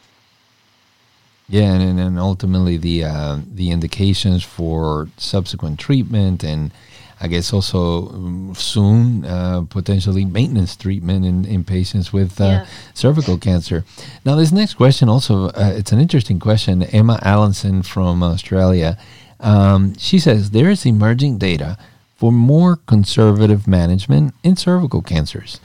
Yeah, 1.51 1.73
and, 1.73 1.99
and 1.99 2.17
ultimately 2.17 2.77
the 2.77 3.03
uh, 3.03 3.39
the 3.53 3.71
indications 3.71 4.41
for 4.41 5.09
subsequent 5.17 5.79
treatment, 5.79 6.45
and 6.45 6.71
I 7.19 7.27
guess 7.27 7.51
also 7.51 8.07
um, 8.07 8.55
soon 8.55 9.25
uh, 9.25 9.63
potentially 9.69 10.23
maintenance 10.23 10.77
treatment 10.77 11.25
in, 11.25 11.43
in 11.43 11.65
patients 11.65 12.13
with 12.13 12.39
uh, 12.39 12.45
yeah. 12.45 12.65
cervical 12.93 13.37
cancer. 13.37 13.83
Now, 14.23 14.35
this 14.37 14.53
next 14.53 14.75
question 14.75 15.09
also 15.09 15.49
uh, 15.49 15.73
it's 15.75 15.91
an 15.91 15.99
interesting 15.99 16.39
question. 16.39 16.83
Emma 16.83 17.19
Allanson 17.21 17.85
from 17.85 18.23
Australia, 18.23 18.97
um, 19.41 19.93
she 19.97 20.19
says 20.19 20.51
there 20.51 20.69
is 20.69 20.85
emerging 20.85 21.37
data 21.37 21.77
for 22.15 22.31
more 22.31 22.77
conservative 22.87 23.67
management 23.67 24.33
in 24.41 24.55
cervical 24.55 25.01
cancers. 25.01 25.59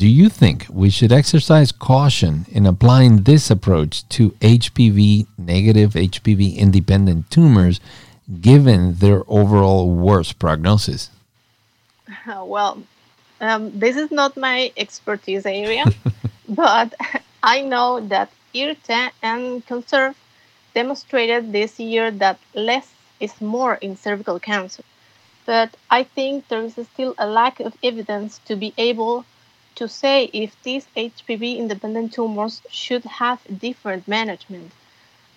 Do 0.00 0.08
you 0.08 0.30
think 0.30 0.64
we 0.70 0.88
should 0.88 1.12
exercise 1.12 1.72
caution 1.72 2.46
in 2.48 2.64
applying 2.64 3.24
this 3.24 3.50
approach 3.50 4.08
to 4.08 4.30
HPV 4.40 5.26
negative, 5.36 5.92
HPV 5.92 6.56
independent 6.56 7.30
tumors 7.30 7.80
given 8.40 8.94
their 8.94 9.24
overall 9.28 9.90
worse 9.90 10.32
prognosis? 10.32 11.10
well, 12.26 12.82
um, 13.42 13.78
this 13.78 13.94
is 13.94 14.10
not 14.10 14.38
my 14.38 14.72
expertise 14.78 15.44
area, 15.44 15.84
but 16.48 16.94
I 17.42 17.60
know 17.60 18.00
that 18.00 18.30
IRTE 18.54 19.10
and 19.22 19.66
ConCerv 19.66 20.14
demonstrated 20.72 21.52
this 21.52 21.78
year 21.78 22.10
that 22.10 22.38
less 22.54 22.90
is 23.20 23.38
more 23.38 23.74
in 23.74 23.98
cervical 23.98 24.40
cancer. 24.40 24.82
But 25.44 25.76
I 25.90 26.04
think 26.04 26.48
there 26.48 26.62
is 26.62 26.78
still 26.94 27.14
a 27.18 27.26
lack 27.26 27.60
of 27.60 27.76
evidence 27.82 28.40
to 28.46 28.56
be 28.56 28.72
able 28.78 29.26
to 29.80 29.88
say 29.88 30.24
if 30.34 30.50
these 30.62 30.86
HPV 30.94 31.56
independent 31.56 32.12
tumors 32.12 32.60
should 32.70 33.04
have 33.04 33.40
different 33.66 34.06
management. 34.06 34.72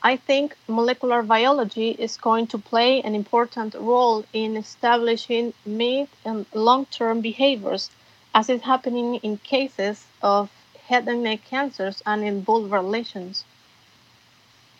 I 0.04 0.18
think 0.18 0.58
molecular 0.68 1.24
biology 1.24 1.92
is 1.92 2.18
going 2.18 2.48
to 2.48 2.58
play 2.58 3.02
an 3.02 3.16
important 3.16 3.74
role 3.74 4.26
in 4.34 4.58
establishing 4.58 5.54
mid 5.66 6.10
and 6.26 6.46
long 6.54 6.86
term 6.88 7.22
behaviors, 7.22 7.90
as 8.36 8.50
is 8.50 8.62
happening 8.64 9.16
in 9.28 9.38
cases 9.38 10.06
of 10.22 10.52
head 10.88 11.08
and 11.08 11.24
neck 11.24 11.40
cancers 11.50 12.04
and 12.06 12.22
in 12.22 12.44
vulvar 12.44 12.84
lesions. 12.84 13.46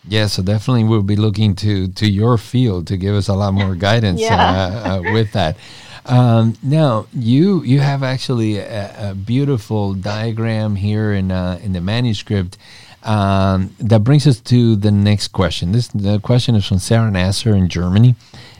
Yeah, 0.06 0.26
so 0.26 0.42
definitely 0.42 0.84
we'll 0.84 1.10
be 1.14 1.16
looking 1.16 1.54
to 1.64 1.88
to 2.00 2.06
your 2.06 2.36
field 2.36 2.86
to 2.88 2.98
give 2.98 3.14
us 3.14 3.28
a 3.28 3.36
lot 3.42 3.54
more 3.54 3.74
guidance 3.88 4.20
yeah. 4.20 4.36
uh, 4.36 4.88
uh, 4.90 5.12
with 5.14 5.32
that. 5.32 5.56
Um, 6.06 6.56
now 6.62 7.06
you 7.14 7.62
you 7.62 7.80
have 7.80 8.02
actually 8.02 8.58
a, 8.58 9.10
a 9.10 9.14
beautiful 9.14 9.94
diagram 9.94 10.76
here 10.76 11.12
in 11.12 11.30
uh, 11.30 11.58
in 11.62 11.72
the 11.72 11.80
manuscript 11.80 12.58
um, 13.02 13.74
that 13.78 14.00
brings 14.00 14.26
us 14.26 14.40
to 14.40 14.76
the 14.76 14.90
next 14.90 15.28
question. 15.28 15.72
This 15.72 15.88
the 15.88 16.18
question 16.20 16.54
is 16.56 16.66
from 16.66 16.78
Sarah 16.78 17.10
Nasser 17.10 17.54
in 17.54 17.68
Germany, 17.68 18.16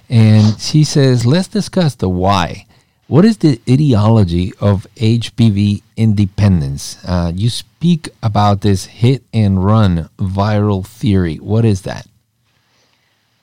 and 0.09 0.59
she 0.59 0.85
says, 0.85 1.27
"Let's 1.27 1.49
discuss 1.49 1.95
the 1.95 2.09
why. 2.09 2.67
What 3.07 3.27
is 3.27 3.37
the 3.39 3.61
etiology 3.69 4.55
of 4.61 4.87
HPV 4.97 5.83
independence? 5.99 6.97
Uh, 7.07 7.31
you 7.35 7.51
speak 7.51 8.09
about 8.23 8.63
this 8.63 8.87
hit 8.87 9.23
and 9.35 9.63
run 9.63 10.09
viral 10.19 10.87
theory. 10.87 11.37
What 11.37 11.67
is 11.67 11.83
that?" 11.83 12.07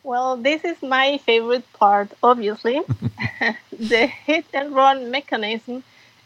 Well, 0.04 0.38
this 0.38 0.64
is 0.64 0.84
my 0.84 1.18
favorite 1.18 1.66
part, 1.74 2.12
obviously. 2.22 2.82
the 3.72 4.08
hit 4.08 4.46
and 4.54 4.76
run 4.76 5.10
mechanism 5.10 5.84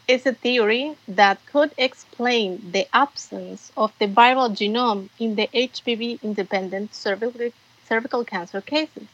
is 0.07 0.25
a 0.25 0.33
theory 0.33 0.97
that 1.07 1.45
could 1.45 1.73
explain 1.77 2.71
the 2.71 2.87
absence 2.93 3.71
of 3.77 3.93
the 3.99 4.07
viral 4.07 4.49
genome 4.51 5.09
in 5.19 5.35
the 5.35 5.49
HPV 5.53 6.19
independent 6.21 6.93
cervical, 6.93 7.51
cervical 7.87 8.25
cancer 8.25 8.61
cases. 8.61 9.07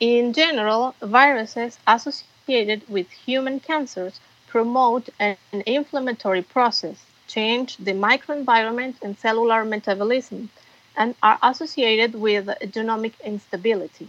In 0.00 0.32
general, 0.32 0.94
viruses 1.00 1.78
associated 1.86 2.88
with 2.88 3.10
human 3.12 3.60
cancers 3.60 4.20
promote 4.48 5.08
an 5.20 5.36
inflammatory 5.66 6.42
process, 6.42 7.04
change 7.28 7.76
the 7.76 7.92
microenvironment 7.92 8.96
and 9.02 9.18
cellular 9.18 9.64
metabolism, 9.64 10.50
and 10.98 11.14
are 11.22 11.38
associated 11.42 12.14
with 12.16 12.48
genomic 12.74 13.14
instability. 13.24 14.08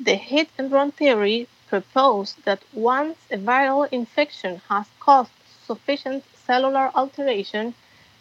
The 0.00 0.16
hit 0.16 0.50
and 0.58 0.70
run 0.72 0.92
theory 0.92 1.48
proposed 1.68 2.44
that 2.44 2.62
once 2.72 3.18
a 3.30 3.38
viral 3.38 3.88
infection 3.92 4.60
has 4.68 4.86
caused 5.00 5.32
sufficient 5.64 6.24
cellular 6.34 6.90
alteration, 6.94 7.74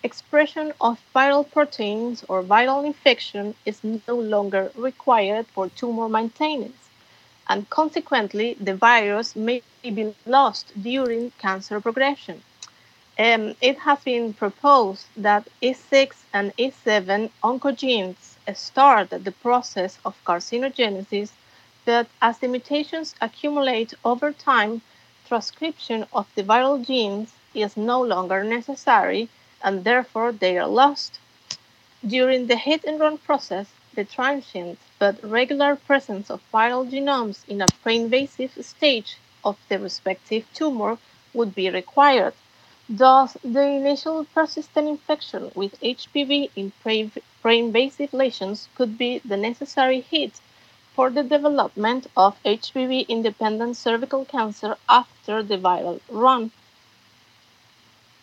expression 0.03 0.73
of 0.79 1.01
viral 1.15 1.49
proteins 1.51 2.23
or 2.29 2.43
viral 2.43 2.85
infection 2.85 3.55
is 3.65 3.83
no 3.83 4.15
longer 4.15 4.71
required 4.75 5.47
for 5.47 5.69
tumor 5.69 6.07
maintenance, 6.07 6.89
and 7.47 7.69
consequently, 7.69 8.53
the 8.55 8.75
virus 8.75 9.35
may 9.35 9.63
be 9.83 10.15
lost 10.25 10.71
during 10.81 11.31
cancer 11.39 11.81
progression. 11.81 12.43
Um, 13.19 13.53
it 13.59 13.79
has 13.79 13.99
been 14.05 14.31
proposed 14.33 15.07
that 15.17 15.49
E6 15.61 16.13
and 16.33 16.55
E7 16.55 17.29
oncogenes 17.43 18.37
start 18.55 19.09
the 19.09 19.33
process 19.43 19.99
of 20.05 20.23
carcinogenesis 20.23 21.31
but 21.83 22.07
as 22.21 22.37
the 22.37 22.47
mutations 22.47 23.15
accumulate 23.19 23.93
over 24.05 24.31
time, 24.31 24.81
transcription 25.27 26.05
of 26.13 26.27
the 26.35 26.43
viral 26.43 26.81
genes 26.85 27.33
is 27.53 27.75
no 27.75 28.01
longer 28.01 28.41
necessary 28.41 29.27
and 29.61 29.83
therefore 29.83 30.31
they 30.31 30.57
are 30.57 30.67
lost. 30.67 31.19
During 32.07 32.47
the 32.47 32.55
hit 32.55 32.85
and 32.85 33.01
run 33.01 33.17
process, 33.17 33.67
the 33.95 34.05
transient 34.05 34.79
but 34.97 35.21
regular 35.21 35.75
presence 35.75 36.29
of 36.29 36.41
viral 36.53 36.89
genomes 36.89 37.45
in 37.49 37.61
a 37.61 37.67
pre-invasive 37.83 38.53
stage 38.65 39.17
of 39.43 39.57
the 39.67 39.77
respective 39.77 40.45
tumor 40.53 40.97
would 41.33 41.53
be 41.53 41.69
required. 41.69 42.33
Thus, 42.91 43.37
the 43.43 43.61
initial 43.63 44.25
persistent 44.25 44.87
infection 44.89 45.51
with 45.55 45.79
HPV 45.79 46.49
in 46.55 46.73
pre-invasive 47.41 48.11
lesions 48.13 48.67
could 48.75 48.97
be 48.97 49.19
the 49.19 49.37
necessary 49.37 50.01
hit 50.01 50.41
for 50.93 51.09
the 51.09 51.23
development 51.23 52.07
of 52.17 52.43
HPV 52.43 53.07
independent 53.07 53.77
cervical 53.77 54.25
cancer 54.25 54.75
after 54.89 55.41
the 55.41 55.57
viral 55.57 56.01
run. 56.09 56.51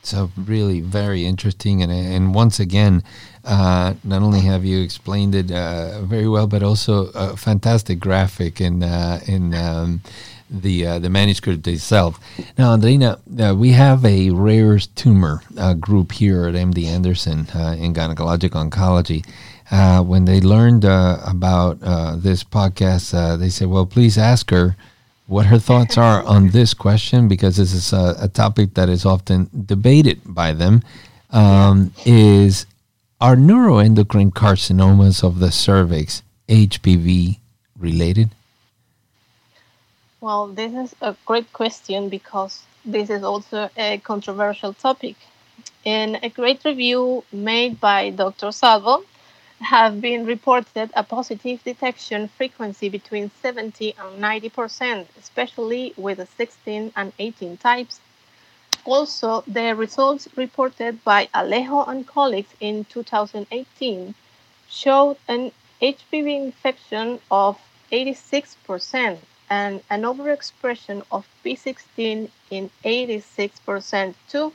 So, 0.06 0.30
really 0.36 0.80
very 0.80 1.26
interesting. 1.26 1.82
And, 1.82 1.92
and 1.92 2.34
once 2.34 2.60
again, 2.60 3.02
uh, 3.44 3.94
not 4.04 4.22
only 4.22 4.40
have 4.40 4.64
you 4.64 4.80
explained 4.80 5.34
it 5.34 5.50
uh, 5.50 6.02
very 6.02 6.28
well, 6.28 6.46
but 6.46 6.62
also 6.62 7.06
a 7.14 7.36
fantastic 7.36 7.98
graphic 7.98 8.60
in, 8.60 8.82
uh, 8.82 9.20
in 9.26 9.54
um, 9.54 10.00
the, 10.48 10.86
uh, 10.86 10.98
the 10.98 11.10
manuscript 11.10 11.66
itself. 11.66 12.20
Now, 12.56 12.76
Andreina, 12.76 13.18
uh, 13.38 13.54
we 13.54 13.72
have 13.72 14.04
a 14.04 14.30
rare 14.30 14.78
tumor 14.78 15.42
uh, 15.58 15.74
group 15.74 16.12
here 16.12 16.46
at 16.46 16.54
MD 16.54 16.84
Anderson 16.84 17.40
in 17.78 17.94
gynecologic 17.94 18.50
oncology 18.50 19.24
uh, 19.70 20.02
when 20.02 20.24
they 20.24 20.40
learned 20.40 20.84
uh, 20.84 21.18
about 21.26 21.78
uh, 21.82 22.16
this 22.16 22.44
podcast, 22.44 23.14
uh, 23.14 23.36
they 23.36 23.48
said, 23.48 23.68
"Well, 23.68 23.86
please 23.86 24.16
ask 24.16 24.50
her 24.50 24.76
what 25.26 25.46
her 25.46 25.58
thoughts 25.58 25.98
are 25.98 26.22
on 26.24 26.50
this 26.50 26.74
question 26.74 27.28
because 27.28 27.56
this 27.56 27.72
is 27.72 27.92
a, 27.92 28.16
a 28.20 28.28
topic 28.28 28.74
that 28.74 28.88
is 28.88 29.04
often 29.04 29.50
debated 29.66 30.20
by 30.24 30.52
them." 30.52 30.82
Um, 31.30 31.92
is 32.04 32.66
are 33.20 33.36
neuroendocrine 33.36 34.32
carcinomas 34.32 35.24
of 35.24 35.38
the 35.38 35.50
cervix 35.50 36.22
HPV 36.48 37.38
related? 37.78 38.30
Well, 40.20 40.48
this 40.48 40.72
is 40.72 40.94
a 41.00 41.16
great 41.24 41.52
question 41.52 42.08
because 42.08 42.62
this 42.84 43.10
is 43.10 43.22
also 43.22 43.70
a 43.76 43.98
controversial 43.98 44.72
topic. 44.72 45.16
In 45.84 46.18
a 46.22 46.28
great 46.28 46.64
review 46.64 47.24
made 47.32 47.80
by 47.80 48.10
Dr. 48.10 48.52
Salvo, 48.52 49.04
have 49.60 50.00
been 50.00 50.26
reported 50.26 50.90
a 50.94 51.02
positive 51.02 51.62
detection 51.64 52.28
frequency 52.28 52.88
between 52.88 53.30
70 53.42 53.94
and 53.98 54.20
90 54.20 54.48
percent, 54.50 55.08
especially 55.18 55.94
with 55.96 56.18
the 56.18 56.26
16 56.26 56.92
and 56.96 57.12
18 57.18 57.56
types. 57.56 58.00
Also, 58.84 59.42
the 59.46 59.74
results 59.74 60.28
reported 60.36 61.02
by 61.04 61.26
Alejo 61.34 61.88
and 61.88 62.06
colleagues 62.06 62.54
in 62.60 62.84
2018 62.84 64.14
showed 64.68 65.16
an 65.28 65.52
HPV 65.82 66.44
infection 66.44 67.20
of 67.30 67.58
86 67.90 68.56
percent 68.66 69.20
and 69.48 69.82
an 69.90 70.02
overexpression 70.02 71.04
of 71.10 71.26
P16 71.44 72.30
in 72.50 72.70
86 72.84 73.60
percent 73.60 74.16
too 74.28 74.52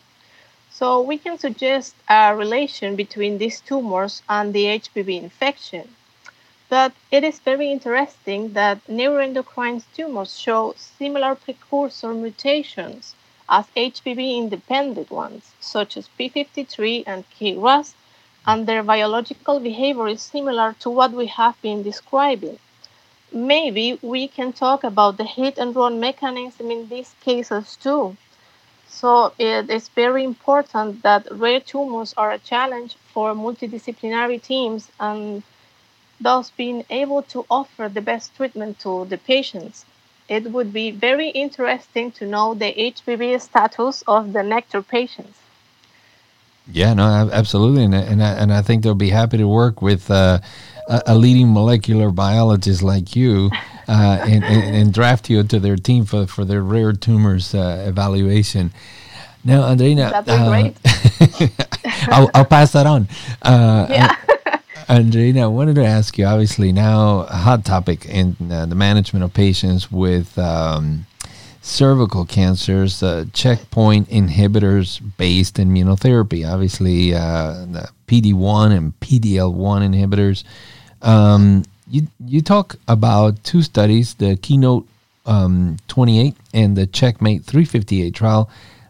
so 0.72 1.02
we 1.02 1.18
can 1.18 1.38
suggest 1.38 1.96
a 2.10 2.36
relation 2.36 2.96
between 2.96 3.38
these 3.38 3.60
tumors 3.60 4.24
and 4.30 4.54
the 4.54 4.66
HPV 4.66 5.22
infection. 5.22 5.96
But 6.70 6.94
it 7.12 7.26
is 7.26 7.40
very 7.40 7.70
interesting 7.70 8.54
that 8.54 8.80
neuroendocrine 8.88 9.84
tumors 9.94 10.40
show 10.40 10.74
similar 10.78 11.36
precursor 11.36 12.14
mutations 12.14 13.16
as 13.50 13.66
HPV 13.76 14.38
independent 14.38 15.12
ones, 15.12 15.52
such 15.60 15.98
as 15.98 16.08
P53 16.18 17.04
and 17.06 17.26
KRAS, 17.38 17.94
and 18.48 18.66
their 18.66 18.84
biological 18.84 19.60
behavior 19.60 20.08
is 20.08 20.22
similar 20.22 20.74
to 20.80 20.90
what 20.90 21.12
we 21.12 21.28
have 21.28 21.62
been 21.62 21.84
describing. 21.84 22.58
Maybe 23.34 24.00
we 24.02 24.30
can 24.30 24.54
talk 24.54 24.86
about 24.86 25.18
the 25.18 25.26
hit 25.26 25.58
and 25.58 25.76
run 25.76 26.00
mechanism 26.00 26.72
in 26.72 26.88
these 26.88 27.14
cases 27.20 27.76
too. 27.76 28.16
So 28.92 29.34
it 29.40 29.70
is 29.70 29.88
very 29.88 30.24
important 30.24 31.02
that 31.02 31.26
rare 31.32 31.62
tumors 31.62 32.14
are 32.18 32.32
a 32.32 32.38
challenge 32.38 32.98
for 33.14 33.34
multidisciplinary 33.34 34.42
teams 34.42 34.92
and 35.00 35.44
thus 36.20 36.52
being 36.52 36.84
able 36.90 37.24
to 37.24 37.46
offer 37.50 37.90
the 37.90 38.02
best 38.02 38.36
treatment 38.36 38.80
to 38.80 39.06
the 39.06 39.18
patients. 39.18 39.86
It 40.28 40.52
would 40.52 40.72
be 40.72 40.92
very 40.92 41.30
interesting 41.30 42.12
to 42.12 42.28
know 42.28 42.54
the 42.54 42.74
HPV 42.74 43.42
status 43.42 44.04
of 44.08 44.34
the 44.34 44.40
NeCTuR 44.40 44.88
patients. 44.88 45.38
Yeah, 46.68 46.94
no, 46.94 47.04
absolutely, 47.34 47.84
and 47.86 47.96
and 47.96 48.22
I, 48.22 48.32
and 48.34 48.54
I 48.54 48.62
think 48.62 48.84
they'll 48.84 48.94
be 48.94 49.10
happy 49.10 49.38
to 49.38 49.48
work 49.48 49.82
with 49.82 50.12
uh, 50.12 50.40
a, 50.92 51.02
a, 51.08 51.16
leading 51.16 51.52
molecular 51.54 52.12
biologist 52.12 52.84
like 52.84 53.16
you 53.16 53.50
uh, 53.88 54.20
and, 54.28 54.44
and, 54.44 54.76
and, 54.76 54.94
draft 54.94 55.30
you 55.30 55.42
to 55.44 55.60
their 55.60 55.78
team 55.78 56.06
for, 56.06 56.28
for 56.28 56.44
their 56.44 56.62
rare 56.62 56.94
tumors 56.94 57.56
uh, 57.56 57.84
evaluation. 57.88 58.72
Now, 59.44 59.62
Andreina, 59.64 60.12
uh. 60.14 62.08
I'll, 62.12 62.30
I'll, 62.34 62.46
pass 62.46 62.74
that 62.74 62.86
on. 62.86 63.08
Uh, 63.42 63.88
yeah. 63.90 64.16
Andreina, 64.88 65.44
I 65.44 65.48
wanted 65.48 65.76
to 65.76 65.86
ask 65.86 66.18
you. 66.18 66.26
Obviously, 66.26 66.72
now 66.72 67.22
a 67.22 67.36
hot 67.36 67.66
topic 67.66 68.06
in 68.06 68.36
uh, 68.52 68.66
the 68.66 68.76
management 68.76 69.24
of 69.24 69.34
patients 69.34 69.92
with 69.92 70.38
um, 70.38 71.06
cervical 71.62 72.26
cancers, 72.26 73.02
uh, 73.02 73.26
checkpoint 73.34 74.10
inhibitors 74.10 75.02
based 75.18 75.56
immunotherapy. 75.56 76.48
Obviously, 76.48 77.14
uh, 77.14 77.66
the 77.66 77.90
PD 78.08 78.34
one 78.34 78.72
and 78.72 79.00
PDL 79.00 79.54
one 79.54 79.82
inhibitors. 79.82 80.44
Um, 81.02 81.64
you 81.90 82.08
you 82.26 82.42
talk 82.42 82.76
about 82.88 83.44
two 83.44 83.62
studies, 83.62 84.16
the 84.16 84.38
Keynote 84.38 84.88
um, 85.26 85.78
28 85.88 86.36
and 86.54 86.76
the 86.76 86.88
Checkmate 86.88 87.44
358 87.44 88.14
trial. 88.14 88.50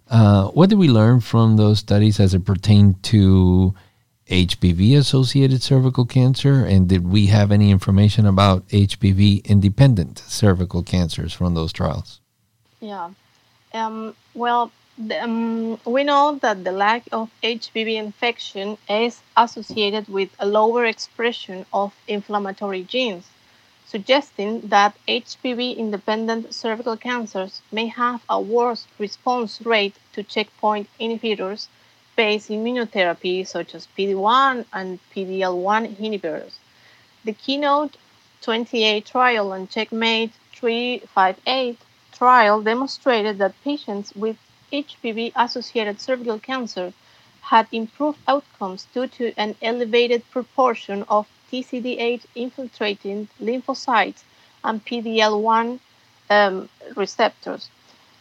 Uh, 0.10 0.48
what 0.50 0.70
did 0.70 0.78
we 0.78 0.88
learn 0.90 1.22
from 1.22 1.58
those 1.58 1.80
studies 1.80 2.20
as 2.20 2.34
it 2.34 2.46
pertained 2.46 3.02
to 3.04 3.74
HPV 4.28 4.98
associated 4.98 5.62
cervical 5.62 6.06
cancer? 6.06 6.66
And 6.66 6.88
did 6.88 7.08
we 7.08 7.28
have 7.28 7.52
any 7.52 7.72
information 7.72 8.26
about 8.26 8.68
HPV 8.70 9.46
independent 9.46 10.20
cervical 10.28 10.84
cancers 10.84 11.34
from 11.34 11.54
those 11.54 11.72
trials? 11.72 12.20
Yeah. 12.82 13.12
Um, 13.74 14.16
well, 14.34 14.72
the, 14.98 15.24
um, 15.24 15.80
we 15.86 16.04
know 16.04 16.38
that 16.42 16.64
the 16.64 16.72
lack 16.72 17.04
of 17.12 17.30
HPV 17.42 17.96
infection 17.96 18.78
is 18.90 19.22
associated 19.38 20.08
with 20.10 20.30
a 20.38 20.46
lower 20.46 20.86
expression 20.86 21.66
of 21.74 21.96
inflammatory 22.08 22.84
genes, 22.84 23.30
suggesting 23.86 24.62
that 24.68 24.98
HPV 25.08 25.78
independent 25.78 26.54
cervical 26.54 26.98
cancers 26.98 27.62
may 27.72 27.88
have 27.88 28.22
a 28.30 28.40
worse 28.42 28.86
response 29.00 29.62
rate 29.62 29.96
to 30.14 30.24
checkpoint 30.24 30.90
inhibitors 31.00 31.68
based 32.18 32.50
immunotherapy, 32.50 33.48
such 33.48 33.74
as 33.74 33.88
PD1 33.98 34.66
and 34.74 35.00
PDL1 35.16 35.96
inhibitors. 35.96 36.54
The 37.24 37.34
Keynote 37.34 37.96
28 38.42 39.06
trial 39.06 39.54
and 39.54 39.70
Checkmate 39.70 40.34
358 40.54 41.78
trial 42.12 42.62
demonstrated 42.62 43.38
that 43.38 43.64
patients 43.64 44.14
with 44.16 44.38
HPV 44.72 45.32
associated 45.36 46.00
cervical 46.00 46.40
cancer 46.40 46.94
had 47.42 47.68
improved 47.72 48.20
outcomes 48.28 48.88
due 48.94 49.08
to 49.08 49.34
an 49.38 49.56
elevated 49.62 50.24
proportion 50.32 51.04
of 51.10 51.28
TCD8 51.52 52.26
infiltrating 52.36 53.28
lymphocytes 53.42 54.24
and 54.64 54.86
PDL1 54.86 55.80
um, 56.30 56.70
receptors. 56.96 57.70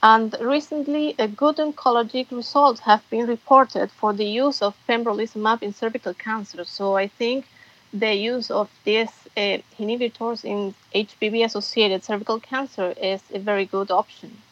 And 0.03 0.35
recently, 0.41 1.15
a 1.19 1.29
good 1.29 1.57
oncologic 1.57 2.31
results 2.31 2.81
have 2.81 3.09
been 3.11 3.27
reported 3.27 3.91
for 3.91 4.13
the 4.15 4.25
use 4.25 4.63
of 4.63 4.75
pembrolizumab 4.89 5.63
in 5.63 5.75
cervical 5.75 6.15
cancer. 6.15 6.65
So 6.65 6.97
I 6.97 7.07
think 7.07 7.47
the 7.93 8.15
use 8.15 8.51
of 8.51 8.71
these 8.85 9.13
uh, 9.37 9.59
inhibitors 9.79 10.45
in 10.45 10.75
HPV 10.95 11.45
associated 11.45 12.03
cervical 12.03 12.41
cancer 12.41 12.95
is 13.01 13.23
a 13.35 13.39
very 13.39 13.67
good 13.67 13.91
option. 13.91 14.43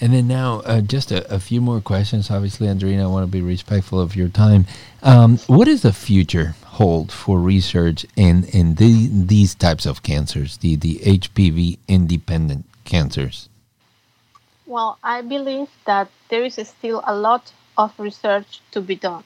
And 0.00 0.12
then 0.12 0.26
now, 0.26 0.60
uh, 0.60 0.80
just 0.80 1.12
a, 1.12 1.32
a, 1.32 1.38
few 1.38 1.60
more 1.60 1.80
questions. 1.80 2.30
Obviously, 2.30 2.66
Andreina, 2.66 3.04
I 3.04 3.06
want 3.06 3.24
to 3.24 3.30
be 3.30 3.40
respectful 3.40 4.00
of 4.00 4.16
your 4.16 4.28
time. 4.28 4.66
Um, 5.02 5.38
what 5.46 5.66
does 5.66 5.82
the 5.82 5.92
future 5.92 6.54
hold 6.64 7.12
for 7.12 7.40
research 7.40 8.04
in 8.16 8.44
in 8.44 8.74
the, 8.74 9.08
these 9.10 9.54
types 9.54 9.86
of 9.86 10.02
cancers, 10.02 10.58
the 10.58 10.76
the 10.76 10.96
HPV 11.04 11.78
independent 11.88 12.64
cancers? 12.84 13.48
Well, 14.66 14.98
I 15.02 15.20
believe 15.22 15.68
that 15.84 16.08
there 16.30 16.44
is 16.44 16.54
still 16.54 17.02
a 17.06 17.14
lot 17.14 17.52
of 17.76 17.92
research 17.98 18.60
to 18.72 18.80
be 18.80 18.96
done 18.96 19.24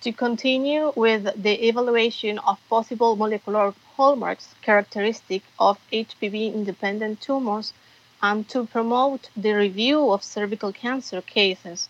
to 0.00 0.12
continue 0.12 0.92
with 0.96 1.24
the 1.42 1.68
evaluation 1.68 2.38
of 2.38 2.58
possible 2.68 3.16
molecular 3.16 3.74
hallmarks 3.96 4.54
characteristic 4.62 5.42
of 5.58 5.78
HPV-independent 5.92 7.20
tumors 7.20 7.74
and 8.22 8.48
to 8.48 8.66
promote 8.66 9.30
the 9.36 9.52
review 9.52 10.10
of 10.10 10.22
cervical 10.22 10.72
cancer 10.72 11.22
cases, 11.22 11.88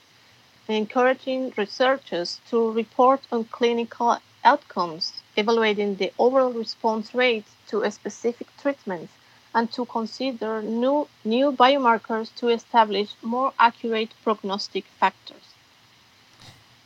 encouraging 0.68 1.52
researchers 1.56 2.40
to 2.48 2.70
report 2.72 3.20
on 3.32 3.44
clinical 3.44 4.18
outcomes, 4.44 5.12
evaluating 5.36 5.96
the 5.96 6.12
overall 6.18 6.52
response 6.52 7.14
rate 7.14 7.46
to 7.66 7.82
a 7.82 7.90
specific 7.90 8.46
treatments, 8.60 9.12
and 9.54 9.72
to 9.72 9.84
consider 9.84 10.62
new, 10.62 11.08
new 11.24 11.50
biomarkers 11.52 12.32
to 12.36 12.48
establish 12.48 13.10
more 13.22 13.52
accurate 13.58 14.10
prognostic 14.22 14.84
factors. 14.98 15.42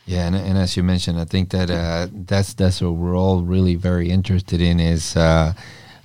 Yeah, 0.05 0.27
and, 0.27 0.35
and 0.35 0.57
as 0.57 0.77
you 0.77 0.83
mentioned, 0.83 1.19
I 1.19 1.25
think 1.25 1.49
that 1.49 1.69
uh, 1.71 2.07
that's 2.11 2.53
that's 2.53 2.79
what 2.79 2.91
we're 2.91 3.17
all 3.17 3.41
really 3.41 3.73
very 3.73 4.09
interested 4.11 4.61
in 4.61 4.79
is 4.79 5.15
uh, 5.15 5.53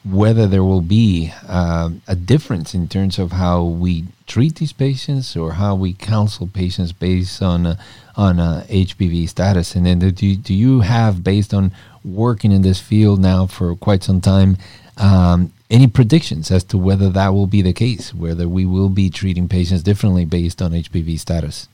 whether 0.04 0.46
there 0.46 0.64
will 0.64 0.80
be 0.80 1.32
uh, 1.46 1.90
a 2.08 2.16
difference 2.16 2.74
in 2.74 2.88
terms 2.88 3.18
of 3.18 3.32
how 3.32 3.62
we 3.62 4.04
treat 4.26 4.56
these 4.56 4.72
patients 4.72 5.36
or 5.36 5.52
how 5.52 5.74
we 5.74 5.92
counsel 5.92 6.46
patients 6.46 6.92
based 6.92 7.42
on 7.42 7.66
uh, 7.66 7.76
on 8.16 8.36
HPV 8.36 9.24
uh, 9.24 9.26
status. 9.28 9.74
And 9.74 9.86
then 9.86 9.98
do 9.98 10.10
do 10.10 10.54
you 10.54 10.80
have, 10.80 11.22
based 11.22 11.52
on 11.52 11.72
working 12.04 12.52
in 12.52 12.62
this 12.62 12.80
field 12.80 13.20
now 13.20 13.46
for 13.46 13.76
quite 13.76 14.02
some 14.02 14.20
time, 14.20 14.56
um, 14.96 15.52
any 15.70 15.86
predictions 15.86 16.50
as 16.50 16.64
to 16.64 16.78
whether 16.78 17.10
that 17.10 17.28
will 17.28 17.46
be 17.46 17.62
the 17.62 17.72
case, 17.72 18.14
whether 18.14 18.48
we 18.48 18.66
will 18.66 18.88
be 18.88 19.10
treating 19.10 19.48
patients 19.48 19.82
differently 19.82 20.24
based 20.24 20.60
on 20.60 20.72
HPV 20.72 21.18
status? 21.18 21.68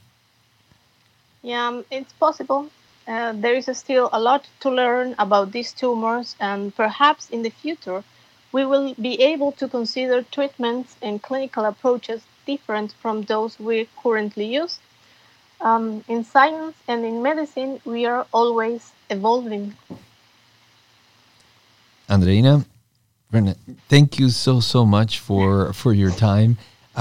Yeah, 1.43 1.69
um, 1.69 1.85
it's 1.91 2.13
possible. 2.15 2.71
Uh, 3.07 3.33
there 3.33 3.55
is 3.55 3.71
still 3.73 4.11
a 4.13 4.21
lot 4.21 4.49
to 4.61 4.69
learn 4.69 5.15
about 5.19 5.53
these 5.53 5.73
tumors, 5.73 6.35
and 6.41 6.75
perhaps 6.75 7.31
in 7.31 7.43
the 7.43 7.51
future, 7.51 8.03
we 8.57 8.65
will 8.65 8.95
be 8.95 9.15
able 9.33 9.53
to 9.61 9.69
consider 9.69 10.23
treatments 10.37 10.97
and 11.03 11.15
clinical 11.29 11.65
approaches 11.67 12.21
different 12.47 12.91
from 13.03 13.17
those 13.33 13.53
we 13.61 13.87
currently 14.03 14.47
use. 14.61 14.79
Um, 15.61 15.85
in 16.09 16.25
science 16.25 16.77
and 16.89 17.05
in 17.05 17.23
medicine, 17.23 17.73
we 17.85 18.07
are 18.07 18.27
always 18.33 18.93
evolving. 19.11 19.75
Andreina, 22.09 22.65
thank 23.93 24.19
you 24.21 24.29
so 24.31 24.61
so 24.61 24.81
much 24.87 25.13
for 25.27 25.73
for 25.81 25.93
your 26.03 26.13
time. 26.31 26.57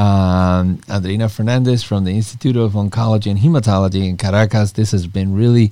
Um, 0.06 0.65
Andreina 0.96 1.28
Fernandez 1.36 1.82
from 1.89 2.04
the 2.04 2.13
Institute 2.22 2.58
of 2.58 2.74
Oncology 2.74 3.30
and 3.32 3.39
Hematology 3.39 4.04
in 4.10 4.18
Caracas. 4.18 4.74
This 4.74 4.91
has 4.91 5.06
been 5.08 5.30
really 5.44 5.68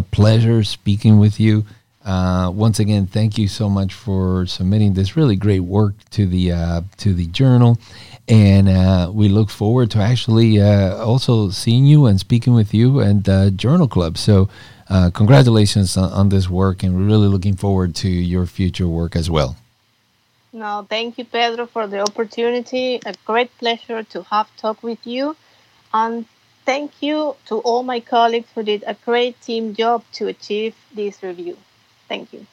a 0.00 0.02
pleasure 0.02 0.64
speaking 0.64 1.14
with 1.24 1.38
you. 1.38 1.64
Uh, 2.04 2.50
once 2.54 2.78
again, 2.78 3.06
thank 3.06 3.36
you 3.36 3.48
so 3.48 3.68
much 3.68 3.92
for 3.92 4.46
submitting 4.46 4.94
this 4.94 5.16
really 5.16 5.36
great 5.36 5.60
work 5.60 5.94
to 6.10 6.26
the 6.26 6.52
uh, 6.52 6.80
to 6.96 7.12
the 7.12 7.26
journal, 7.26 7.78
and 8.28 8.68
uh, 8.68 9.10
we 9.12 9.28
look 9.28 9.50
forward 9.50 9.90
to 9.90 9.98
actually 9.98 10.60
uh, 10.60 10.96
also 10.96 11.50
seeing 11.50 11.86
you 11.86 12.06
and 12.06 12.18
speaking 12.20 12.54
with 12.54 12.72
you 12.72 13.00
and 13.00 13.24
the 13.24 13.50
Journal 13.50 13.88
Club. 13.88 14.16
So, 14.16 14.48
uh, 14.88 15.10
congratulations 15.10 15.96
on, 15.96 16.10
on 16.12 16.28
this 16.28 16.48
work, 16.48 16.82
and 16.82 16.94
we're 16.94 17.06
really 17.06 17.28
looking 17.28 17.56
forward 17.56 17.94
to 17.96 18.08
your 18.08 18.46
future 18.46 18.88
work 18.88 19.14
as 19.16 19.28
well. 19.28 19.56
No, 20.52 20.86
thank 20.88 21.18
you, 21.18 21.24
Pedro, 21.24 21.66
for 21.66 21.86
the 21.86 22.00
opportunity. 22.00 23.00
A 23.04 23.14
great 23.26 23.56
pleasure 23.58 24.02
to 24.04 24.22
have 24.24 24.48
talked 24.56 24.82
with 24.82 25.06
you. 25.06 25.36
And 25.92 26.26
thank 26.64 27.02
you 27.02 27.36
to 27.46 27.56
all 27.58 27.82
my 27.82 28.00
colleagues 28.00 28.48
who 28.54 28.62
did 28.62 28.82
a 28.86 28.94
great 28.94 29.40
team 29.42 29.74
job 29.74 30.04
to 30.12 30.26
achieve 30.26 30.74
this 30.94 31.22
review. 31.22 31.56
Thank 32.08 32.32
you. 32.32 32.46